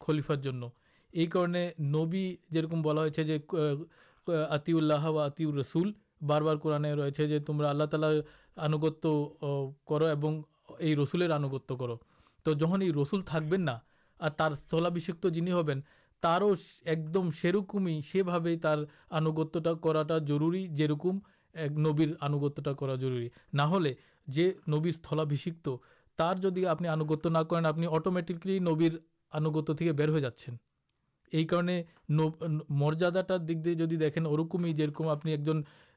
خلیفاربی 0.00 0.50
جما 2.52 3.04
ہے 3.06 3.24
جو 3.24 5.18
آتی 5.18 5.44
رسول 5.60 5.92
বারবার 6.21 6.55
কোরআনে 6.57 6.89
রয়েছে 6.93 7.23
যে 7.25 7.37
তোমরা 7.47 7.67
আল্লাহ 7.71 7.87
তালার 7.91 8.15
আনুগত্য 8.57 9.03
আহ, 9.41 9.49
করো 9.85 10.05
এবং 10.15 10.31
এই 10.79 10.93
রসুলের 10.95 11.31
আনুগত্য 11.33 11.69
করো 11.81 11.95
তো 12.45 12.61
যখন 12.61 12.79
এই 12.81 12.91
রসুল 12.93 13.21
থাকবেন 13.27 13.61
না 13.63 13.75
আর 14.19 14.31
তার 14.39 14.51
স্থলাভিষিক্ত 14.61 15.23
যিনি 15.35 15.51
হবেন 15.53 15.79
তারও 16.23 16.49
স- 16.57 16.65
একদম 16.87 17.25
সেরকমই 17.39 17.95
সেভাবেই 18.09 18.57
তার 18.59 18.79
আনুগত্যটা 19.19 19.71
করাটা 19.85 20.15
জরুরি 20.29 20.61
যেরকম 20.73 21.15
এক 21.55 21.71
নবীর 21.85 22.09
আনুগত্যটা 22.21 22.71
করা 22.75 22.95
জরুরি 22.97 23.27
না 23.53 23.65
হলে 23.67 23.91
যে 24.27 24.43
নবীর 24.67 24.93
স্থলাভিষিক্ত 24.99 25.65
তার 26.19 26.35
যদি 26.45 26.61
আপনি 26.73 26.87
আনুগত্য 26.95 27.25
না 27.29 27.41
করেন 27.49 27.65
আপনি 27.71 27.85
অটোমেটিকলি 27.97 28.53
নবীর 28.69 28.93
আনুগত্য 29.33 29.69
থেকে 29.79 29.91
বের 29.93 30.09
হয়ে 30.13 30.25
যাচ্ছেন 30.27 30.53
এই 31.33 31.45
কারণে 31.45 31.75
ন- 32.11 32.23
ন- 32.47 32.65
মর্যাদাটার 32.81 33.41
দিক 33.47 33.57
দিয়ে 33.61 33.77
যদি 33.83 33.95
দেখেন 33.97 34.23
ওরকমই 34.27 34.73
যেরকম 34.75 35.05
আপনি 35.15 35.29
একজন 35.33 35.57
আহ, 35.61 35.88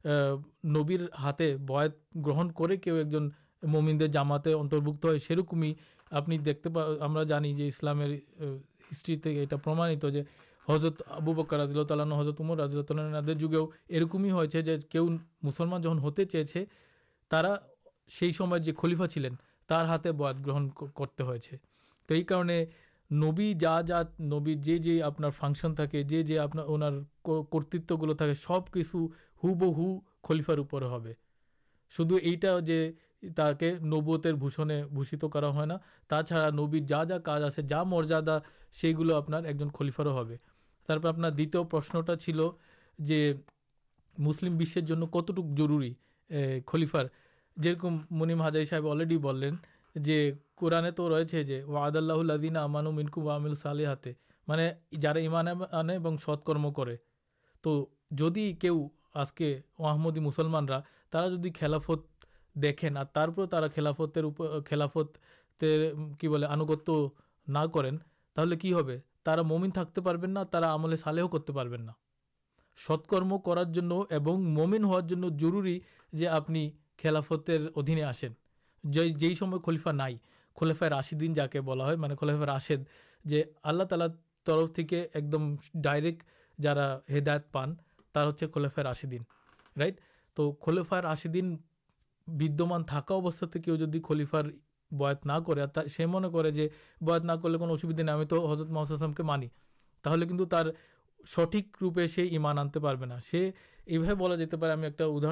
নবীর 0.68 1.02
হাতে 1.14 1.46
বয়াত 1.66 1.92
গ্রহণ 2.18 2.46
করে 2.52 2.74
কেউ 2.76 2.96
একজন 2.98 3.24
মমিনদের 3.66 4.10
জামাতে 4.10 4.50
অন্তর্ভুক্ত 4.54 5.02
হয় 5.04 5.18
সেরকমই 5.18 5.70
আপনি 6.10 6.34
দেখতে 6.44 6.68
পা 6.70 6.80
আমরা 7.00 7.22
জানি 7.24 7.48
যে 7.54 7.64
ইসলামের 7.66 8.10
হিস্ট্রি 8.88 9.14
থেকে 9.18 9.38
এটা 9.42 9.56
প্রমাণিত 9.58 10.04
যে 10.08 10.22
হজরত 10.68 10.96
আবু 11.12 11.30
বকর 11.34 11.56
রাজিল্লাহ 11.58 11.86
তালানো 11.86 12.14
হজরত 12.16 12.38
উমর 12.40 12.56
রাজিল্লাহ 12.58 12.86
তালাদের 12.88 13.38
যুগেও 13.38 13.64
এরকমই 13.88 14.32
হয়েছে 14.32 14.58
যে 14.62 14.74
কেউ 14.90 15.04
মুসলমান 15.42 15.78
যখন 15.82 15.98
হতে 15.98 16.22
চেয়েছে 16.24 16.60
তারা 17.30 17.52
সেই 18.10 18.32
সময় 18.32 18.60
যে 18.60 18.72
খলিফা 18.72 19.06
ছিলেন 19.08 19.34
তার 19.68 19.84
হাতে 19.86 20.08
বয়াত 20.12 20.38
গ্রহণ 20.40 20.64
ক- 20.70 20.90
করতে 20.94 21.22
হয়েছে 21.22 21.54
তো 22.08 22.14
এই 22.14 22.24
কারণে 22.24 22.56
نبی 23.21 23.53
جا 23.53 23.81
جا 23.81 24.01
نبی 24.19 24.55
جی 24.55 25.01
آپشن 25.01 25.75
تھا 25.75 25.85
جی 26.01 26.37
آپ 26.37 26.55
وہ 27.25 27.43
کرتو 27.43 28.13
تھا 28.13 28.33
سب 28.33 28.71
کچھ 28.71 28.95
ہو 29.43 29.53
بو 29.53 29.99
خلیفار 30.23 30.57
شدو 31.97 32.17
یہ 32.19 32.35
تھی 32.35 33.71
نبر 33.83 34.33
بھوشنے 34.33 34.83
بھوشت 34.85 35.25
کربر 35.33 36.77
جا 36.87 37.03
جا 37.03 37.17
کارج 37.17 37.43
آ 37.43 37.61
جا 37.61 37.83
مریادا 37.83 38.37
سیگلو 38.71 39.15
آپ 39.15 39.29
خلیفاروں 39.77 40.23
ترپر 40.87 41.09
آپ 41.09 41.71
پرشنٹا 41.71 42.15
چل 42.15 42.39
جی 42.99 43.33
مسلم 44.17 44.57
جو 44.75 45.05
کتری 45.05 45.93
خلیفار 46.67 47.05
جم 47.57 48.41
حصاہب 48.41 48.87
الرڈی 48.87 49.17
بلین 49.17 49.55
جو 49.95 50.13
قورانے 50.55 50.91
تو 50.91 51.17
ریچے 51.17 51.43
جو 51.43 51.77
عداللہ 51.77 52.13
اللہ 52.13 52.57
امانو 52.57 52.91
منقو 52.91 53.21
وام 53.21 53.45
الصلے 53.45 53.85
مان 54.47 54.59
جا 54.99 55.13
ستکرم 56.17 56.71
کردی 56.73 58.51
کے 58.53 59.59
احمد 59.79 60.17
مسلمانہ 60.17 60.79
ترا 61.11 61.27
جدی 61.27 61.49
خلافت 61.59 62.25
دیکھیں 62.55 62.89
اور 62.89 63.05
ترپر 63.05 63.67
خلافتر 63.75 64.23
خلافت 64.69 65.17
کی 66.19 66.27
بولے 66.27 66.47
آنگت 66.47 66.89
نہ 67.47 67.59
کرا 69.25 69.41
ممین 69.41 69.71
تھتے 69.71 70.01
پارا 70.01 70.73
عمل 70.73 70.95
سالے 70.95 71.21
کرتے 71.31 71.51
ہیں 71.53 71.87
ستکرم 72.87 73.37
کرارمین 73.39 74.83
ہوری 74.83 75.79
آپ 76.27 76.47
خلافتر 77.01 77.67
ادھیے 77.75 78.03
آسین 78.03 78.33
جیسم 78.83 79.57
خلیفا 79.57 79.91
نہیں 79.91 80.17
خلیفراشن 80.55 81.33
جا 81.33 81.47
کے 81.47 81.61
بلا 81.61 82.15
خلیف 82.19 82.71
جو 83.25 83.37
آللہ 83.63 83.83
تعالی 83.83 84.05
طرف 84.43 84.69
ڈائریکٹ 85.73 86.23
جا 86.61 86.73
ہایت 87.09 87.51
پانچ 87.51 88.43
خلیف 88.53 88.79
تو 90.35 90.51
خلیفہ 90.51 90.95
تھکا 92.87 93.15
ابھی 93.15 93.77
جدید 93.77 94.03
خلیفار 94.03 94.43
بات 94.91 95.25
نہ 95.25 95.33
کردے 95.45 95.89
نہیں 98.03 98.25
تو 98.25 98.53
حضرت 98.53 98.69
محسوس 98.69 99.03
کے 99.17 99.23
مانی 99.23 99.47
تھی 100.03 100.45
سٹھک 101.27 101.77
روپے 101.81 102.07
سے 102.07 102.23
ایمان 102.23 102.59
آنتے 102.59 102.79
پا 102.79 102.93
سی 103.31 103.51
یہ 103.87 104.13
بہت 104.13 104.39
ایکدہ 104.39 104.75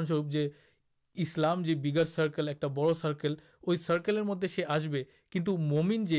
سوروپ 0.08 0.28
جو 0.28 0.40
اسلام 1.16 1.64
جو 1.64 1.74
بگار 1.84 2.06
سارکل 2.06 2.48
ایک 2.48 2.66
بڑ 2.66 2.92
سارکل 2.94 3.36
وہ 3.68 3.76
سارکل 3.76 4.22
مدد 4.22 4.46
سے 4.56 4.66
آسب 4.68 4.96
ممین 5.48 6.06
جو 6.06 6.18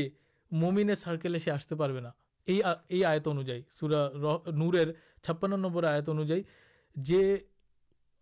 ممینر 0.51 0.95
سارکیل 0.95 1.39
سے 1.39 1.51
آستے 1.51 1.75
پا 1.75 1.87
یہ 2.47 3.05
آئت 3.05 3.27
انوجائے 3.27 3.61
نور 4.51 4.73
چھپان 5.23 5.51
نمبر 5.51 5.83
آت 5.83 6.09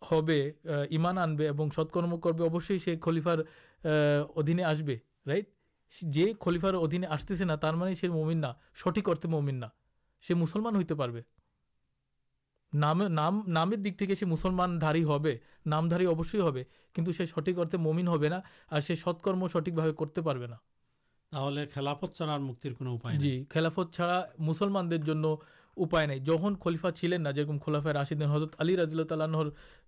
انوائمان 0.01 1.17
آن 1.17 1.37
ستکرم 1.69 2.19
کرشی 2.19 2.77
سے 2.79 2.95
خلیفار 3.01 3.39
ادھیے 3.83 4.63
آسبائٹ 4.63 6.39
خلیفار 6.39 6.73
ادھینے 6.73 7.07
آستے 7.07 7.35
سے 7.35 7.45
تمہیں 7.61 7.93
سر 7.93 8.09
مومن 8.09 8.37
نہ 8.37 8.47
سٹھیکرت 8.85 9.25
مومن 9.25 9.55
نہ 9.55 9.65
سی 10.27 10.33
مسلمان 10.33 10.75
ہوئی 10.75 10.85
پہ 10.85 11.21
نام 12.73 13.01
نام 13.01 13.41
نام 13.47 13.69
دک 13.69 14.23
مسلمان 14.27 14.81
داری 14.81 15.03
نام 15.65 15.89
دیکھتے 15.89 17.11
ہیں 17.19 17.25
سٹکے 17.25 17.77
مومن 17.77 18.07
ہوا 18.07 18.27
اور 21.31 21.51
جیلافت 23.17 23.93
چھڑا 23.93 24.21
مسلمان 24.39 24.89
حضرت 28.31 28.55
علی 28.59 28.77
رضو 28.77 29.03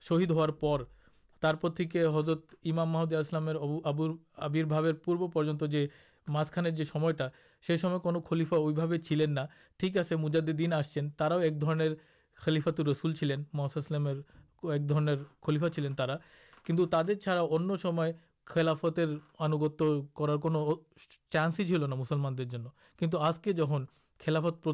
شہید 0.01 0.31
ہوں 0.31 2.19
حضرت 2.19 2.55
امام 2.65 2.91
محمد 2.91 3.13
آبرباب 4.35 4.85
پورنیہ 5.03 5.65
خلیفا 8.29 8.57
وہ 8.57 8.97
ٹھیک 9.77 9.97
ہے 9.97 10.15
مجادن 10.15 10.73
آسان 10.73 11.09
تراؤ 11.09 11.39
ایک 11.39 11.61
خلیفات 12.45 12.79
رسول 12.79 13.13
چلین 13.15 13.43
مسلم 13.53 14.07
ایک 14.07 14.89
دیر 14.89 15.17
خلیفا 15.41 15.69
چلین 15.69 15.95
تر 15.95 16.15
چاہا 17.15 17.39
انلافتر 17.41 19.15
آنوگت 19.39 19.81
کرار 20.15 20.37
کو 20.37 20.81
چانس 21.29 21.59
ہی 21.59 21.65
چلنا 21.65 21.95
مسلمان 21.95 22.35
کنٹو 22.99 23.17
آج 23.17 23.39
کے 23.39 23.53
جہاں 23.53 23.79
خلافت 24.25 24.67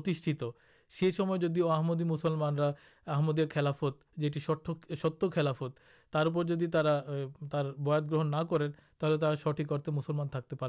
سے 0.91 1.11
آمدی 1.69 2.03
مسلمانہ 2.03 2.71
آمدے 3.05 3.47
خلافت 3.47 4.17
جو 4.17 4.29
ست 5.03 5.23
خلافت 5.35 5.79
بات 6.13 8.11
گرہن 8.11 8.31
نہ 8.31 8.43
کریں 8.49 8.67
تب 8.99 9.35
سٹھکرت 9.43 9.89
مسلمان 9.89 10.27
تھے 10.27 10.55
پا 10.55 10.67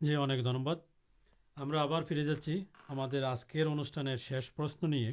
جی 0.00 0.14
اب 0.14 0.30
دن 0.44 0.62
بادر 0.62 1.74
آبار 1.74 2.02
فری 2.02 2.24
جاچی 2.24 2.64
ہم 2.90 3.00
آج 3.00 3.44
کے 3.44 3.62
انوشان 3.62 4.16
شیش 4.16 4.54
پرشن 4.54 4.90
نہیں 4.90 5.12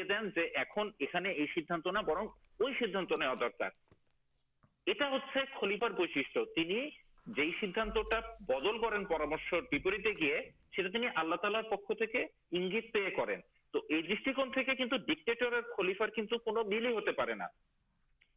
تو 13.72 13.80
ڈکٹے 14.96 15.34
مل 16.62 16.86
ہی 16.86 16.92
ہوتے 16.92 17.10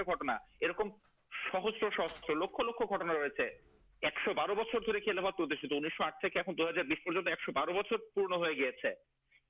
گٹنا 0.07 0.37
یہ 0.61 0.69
رکم 0.69 0.89
سہست 1.53 2.31
لکھ 2.31 2.61
لکھ 2.61 2.83
گاٹنا 2.91 3.13
رہے 3.13 3.49
ایک 4.03 4.29
بار 4.37 4.49
بچے 4.49 5.77
انیس 5.77 6.01
آٹھ 6.01 6.27
دو 6.49 6.69
ہزار 6.69 6.85
بیس 6.85 7.07
ایک 7.07 7.51
بار 7.51 7.69
بچوں 7.69 7.99
پورن 8.15 8.33
ہو 8.33 8.45
گیا 8.45 8.91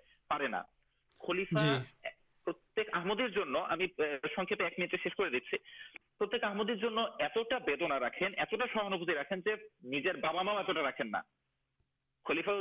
پولیفا 12.26 12.52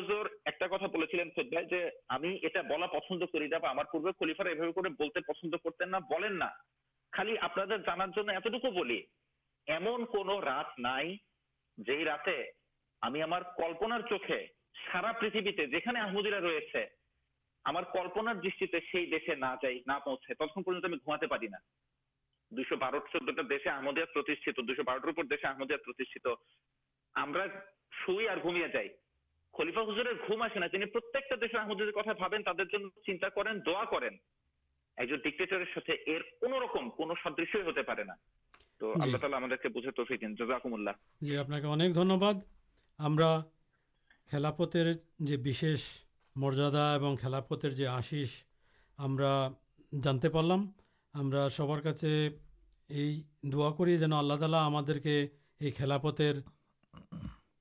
پسند 5.20 5.50
کرتے 5.50 5.84
ہیں 5.84 6.00
چوکھے 14.08 14.46
سارا 14.92 15.12
پہننے 15.12 16.00
آمدیرا 16.00 16.40
روپئے 16.40 16.97
আমার 17.64 17.84
কল্পনার 17.92 18.40
দৃষ্টিতে 18.40 18.78
সেই 18.86 19.06
দেশে 19.06 19.34
না 19.36 19.50
যাই 19.62 19.80
না 19.86 19.96
পৌঁছায় 20.00 20.36
ততক্ষণ 20.36 20.62
পর্যন্ত 20.62 20.90
আমি 20.90 21.00
ঘুমাতে 21.04 21.26
পারি 21.26 21.48
না 21.48 21.60
দুশো 22.52 22.76
বারো 22.76 23.00
চোদ্দটা 23.06 23.44
দেশে 23.50 23.70
আহমদিয়া 23.70 24.06
প্রতিষ্ঠিত 24.14 24.56
দুশো 24.62 24.84
বারোটার 24.84 25.14
উপর 25.14 25.30
দেশে 25.32 25.48
আহমদিয়া 25.48 25.84
প্রতিষ্ঠিত 25.84 26.26
আমরা 27.14 27.44
শুই 27.98 28.28
আর 28.28 28.38
ঘুমিয়ে 28.40 28.72
যাই 28.74 28.88
খলিফা 29.54 29.82
হুজুরের 29.82 30.16
ঘুম 30.24 30.42
আসে 30.42 30.58
না 30.60 30.68
তিনি 30.68 30.86
প্রত্যেকটা 30.94 31.36
দেশের 31.36 31.60
আহমদিয়ার 31.60 31.98
কথা 31.98 32.14
ভাবেন 32.14 32.48
তাদের 32.48 32.68
জন্য 32.72 32.90
চিন্তা 33.06 33.30
করেন 33.30 33.62
দোয়া 33.62 33.84
করেন 33.86 34.18
একজন 34.98 35.22
ডিক্টেটরের 35.24 35.72
সাথে 35.74 35.92
এর 36.12 36.22
কোন 36.40 36.52
রকম 36.58 36.90
কোন 36.96 37.14
সদৃশ্যই 37.22 37.66
হতে 37.68 37.82
পারে 37.82 38.04
না 38.04 38.14
তো 38.80 38.90
আল্লাহ 38.96 39.20
তালা 39.20 39.40
আমাদেরকে 39.40 39.68
বুঝে 39.68 39.92
তো 39.92 40.04
ফিরিন 40.04 40.34
জোজাকুমুল্লাহ 40.34 40.94
জি 41.22 41.38
আপনাকে 41.38 41.66
অনেক 41.66 41.90
ধন্যবাদ 41.92 42.36
আমরা 42.98 43.28
খেলাপথের 44.30 44.88
যে 45.22 45.36
বিশেষ 45.42 45.80
মর্যাদা 46.35 46.85
এবং 46.95 47.11
খেলাপথের 47.17 47.73
যে 47.75 47.85
আশিস 47.91 48.29
আমরা 48.99 49.31
জানতে 49.99 50.27
পারলাম 50.29 50.61
আমরা 51.13 51.41
সবার 51.49 51.81
কাছে 51.81 52.09
এই 52.89 53.11
দোয়া 53.45 53.71
করি 53.71 53.93
যেন 53.97 54.13
আল্লাহ 54.13 54.37
তালা 54.39 54.59
আমাদেরকে 54.63 55.13
এই 55.61 55.71
খেলাপথের 55.71 56.35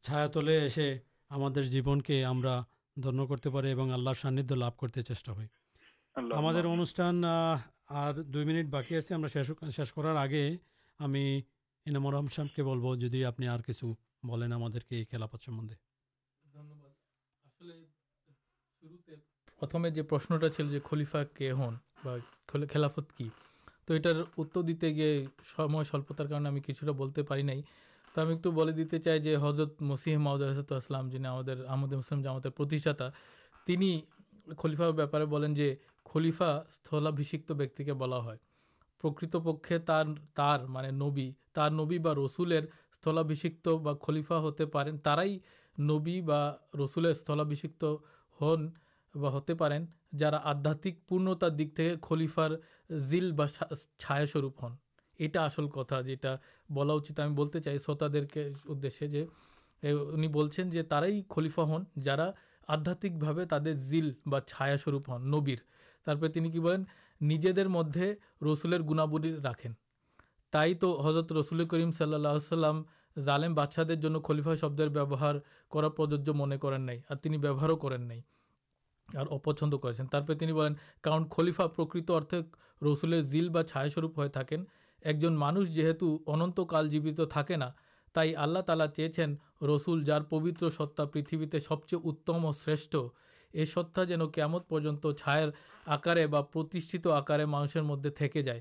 ছায়াতলে 0.04 0.54
এসে 0.64 0.88
আমাদের 1.30 1.64
জীবনকে 1.68 2.16
আমরা 2.24 2.54
ধন্য 2.96 3.20
করতে 3.26 3.48
পারি 3.50 3.68
এবং 3.70 3.86
আল্লাহর 3.92 4.20
সান্নিধ্য 4.20 4.52
লাভ 4.54 4.74
করতে 4.78 5.00
চেষ্টা 5.02 5.30
করি 5.32 5.48
আমাদের 6.32 6.64
অনুষ্ঠান 6.66 7.14
আর 8.00 8.12
দুই 8.24 8.44
মিনিট 8.44 8.66
বাকি 8.70 8.92
আছে 8.96 9.10
আমরা 9.14 9.28
শেষ 9.28 9.46
শেষ 9.70 9.88
করার 9.92 10.16
আগে 10.16 10.44
আমি 11.00 11.24
ইনামুর 11.86 12.12
রহমসামকে 12.14 12.62
বলবো 12.62 12.88
যদি 12.96 13.18
আপনি 13.24 13.44
আর 13.48 13.62
কিছু 13.62 13.86
বলেন 14.26 14.50
আমাদেরকে 14.52 14.92
এই 14.98 15.04
খেলাপথ 15.04 15.40
সম্বন্ধে 15.40 15.74
ধন্যবাদ 15.74 15.85
پرتشنٹ 19.59 20.43
چلے 20.57 20.79
خلیفا 20.85 21.23
کہ 21.23 21.51
ہن 21.51 21.75
خلافت 22.73 23.17
کی 23.17 23.29
تو 23.85 23.95
یہ 23.95 24.21
اتر 24.37 24.61
دیے 24.61 24.95
گئے 24.95 25.25
سلپتار 25.91 26.25
کچھ 26.67 26.83
بولتے 26.83 27.21
ہیں 27.31 27.61
تو 28.15 28.21
ہمیں 28.21 28.35
ایک 28.35 28.77
دیتے 28.77 28.99
چاہیے 28.99 29.35
حضرت 29.35 29.81
مسیح 29.81 30.17
معاؤدلام 30.17 31.09
جن 31.09 31.25
ہمسلم 31.25 32.21
جاماتا 32.21 33.09
یعنی 33.67 34.01
خلیفا 34.57 34.89
بارپارے 34.89 35.25
بین 35.25 35.55
خلیفا 36.05 36.61
ستلابیشکے 36.71 37.93
بلا 37.93 38.19
پرکت 39.01 39.35
پہ 39.69 39.77
تر 39.77 40.65
مان 40.67 40.85
نبی 40.95 41.31
نبی 41.57 41.97
رسول 42.25 42.53
ستلابیشکلیفا 42.93 44.37
ہوتے 44.37 44.65
پاری 44.65 45.39
رسول 46.73 47.13
ستلابھکت 47.13 47.83
ہن 48.41 48.67
ہوتے 49.25 49.53
پینا 49.55 50.37
آدھات 50.43 50.85
پورنتار 51.07 51.49
دکھی 51.49 51.89
خلیفار 52.01 52.51
زیل 52.89 53.31
با 53.31 53.47
چھایاپ 53.47 54.63
ہن 54.63 54.75
یہ 55.19 55.37
آسل 55.37 55.67
کتاب 55.67 56.03
ہمیں 56.69 57.35
بولتے 57.35 57.59
چاہیے 57.59 57.77
شروط 57.85 58.03
دے 58.83 58.89
انفا 59.83 61.63
ہن 61.63 61.83
جا 62.03 62.15
آدھک 62.67 63.05
بھا 63.19 63.31
تر 63.49 63.73
زیل 63.73 64.11
چھایا 64.47 64.77
سروپ 64.77 65.09
ہن 65.09 65.29
نبیر 65.31 65.59
ترپے 66.07 66.27
کی 66.29 66.59
نجی 67.21 67.51
دیکھ 67.51 68.43
رسول 68.43 68.81
گنابل 68.89 69.33
رکھیں 69.45 69.71
تضرت 70.51 71.31
رسلی 71.31 71.65
کریم 71.65 71.91
صلی 71.91 72.13
اللہ 72.13 72.81
ظالم 73.17 73.53
بچاد 73.55 73.91
خلیفا 74.25 74.55
شبدر 74.55 74.97
ووہار 74.97 75.35
کر 75.71 75.89
پرجوج 75.89 76.29
من 76.29 76.57
کریں 76.57 76.77
نئی 76.77 76.99
اور 76.99 77.17
اور 79.09 79.27
ا 79.27 79.37
پچ 79.43 79.63
کرلیفا 81.31 81.67
پرکت 81.67 82.11
اردے 82.11 82.39
رسول 82.81 83.21
جیل 83.31 83.49
بھائا 83.49 83.87
سوروپ 83.93 84.19
ہوا 84.19 84.27
ایک 85.03 85.19
جن 85.19 85.35
مانش 85.35 85.67
جیت 85.75 86.03
انتکال 86.27 86.89
جیوت 86.89 87.19
تھا 87.31 87.41
تللا 88.15 88.61
تالا 88.61 88.87
چیچن 88.87 89.35
رسول 89.65 90.03
جار 90.03 90.21
پبت 90.29 90.63
ستہا 90.73 91.05
پریتھتے 91.05 91.59
سب 91.59 91.85
چیز 91.87 91.99
اتم 92.03 92.45
اور 92.45 92.53
شرٹ 92.65 92.95
یہ 93.53 93.65
ستا 93.65 94.03
جن 94.03 94.29
کم 94.33 94.57
پر 94.67 95.13
چھا 95.13 95.35
آکر 95.87 96.17
آکار 97.11 97.45
مانشر 97.45 97.81
مدد 97.81 98.21
جائے 98.35 98.59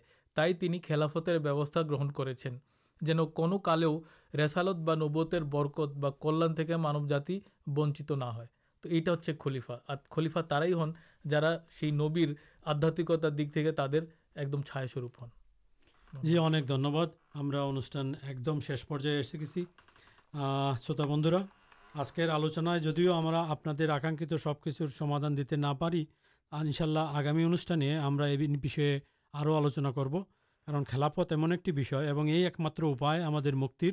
تین 0.53 0.77
خلافتر 0.89 1.39
بوبت 1.41 1.77
گرہ 1.91 3.27
کرو 3.65 3.99
رسالت 4.35 4.77
بوبت 4.89 5.35
برکت 5.51 6.05
کلیان 6.21 6.81
مانو 6.81 7.07
جاتی 7.09 7.39
ونچت 7.77 8.13
نہ 8.13 8.25
ہو 8.27 8.43
یہ 8.91 9.01
خلیفا 10.11 10.65
ہن 10.65 10.91
جا 11.31 11.91
نبر 11.91 12.33
آدھاتی 12.65 13.03
دھنیہ 13.03 13.71
ہمارے 17.35 17.57
انوشان 17.57 18.13
ایک 18.23 18.47
دم 18.47 18.61
شیش 18.61 18.87
پر 18.87 18.99
شوتا 20.83 21.03
بندرا 21.03 21.37
آج 21.95 22.13
کے 22.13 22.29
آلوچن 22.29 22.79
جدیو 22.79 23.19
ہم 23.19 23.29
سب 24.43 24.61
کچھان 24.61 25.37
دے 25.37 25.57
نہ 25.57 25.67
پڑی 25.79 26.05
ان 26.53 26.73
شاء 26.73 26.85
اللہ 26.85 26.99
آگامی 26.99 27.45
انوشانے 27.45 27.99
ہم 27.99 28.21
آلوچنا 29.35 29.91
کرو 29.91 30.25
کار 30.69 30.83
کلاپت 30.91 31.33
ایمن 31.33 31.53
ایک 31.53 31.69
یہ 31.69 32.45
ایک 32.45 32.55
مجھے 32.59 33.51
مکر 33.51 33.91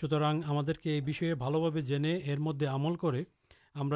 سنگی 0.00 1.34
بالکل 1.34 1.80
جنے 1.80 2.16
ار 2.16 2.38
مدد 2.38 2.62
عمل 2.62 2.96
کر 2.96 3.12
ہم 3.74 3.88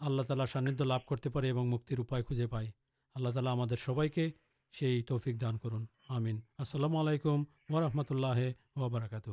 اللہ 0.00 0.22
تعال 0.22 0.40
ساندھ 0.52 0.82
لوگ 0.82 1.28
پائل 1.28 3.30
تعالی 3.30 3.48
ہمان 3.48 3.68
کرمین 3.68 6.40
السلام 6.58 6.96
علیکم 6.96 7.42
و 7.68 7.80
رحمۃ 7.80 8.10
اللہ 8.10 8.38
وبرکاتہ 8.76 9.30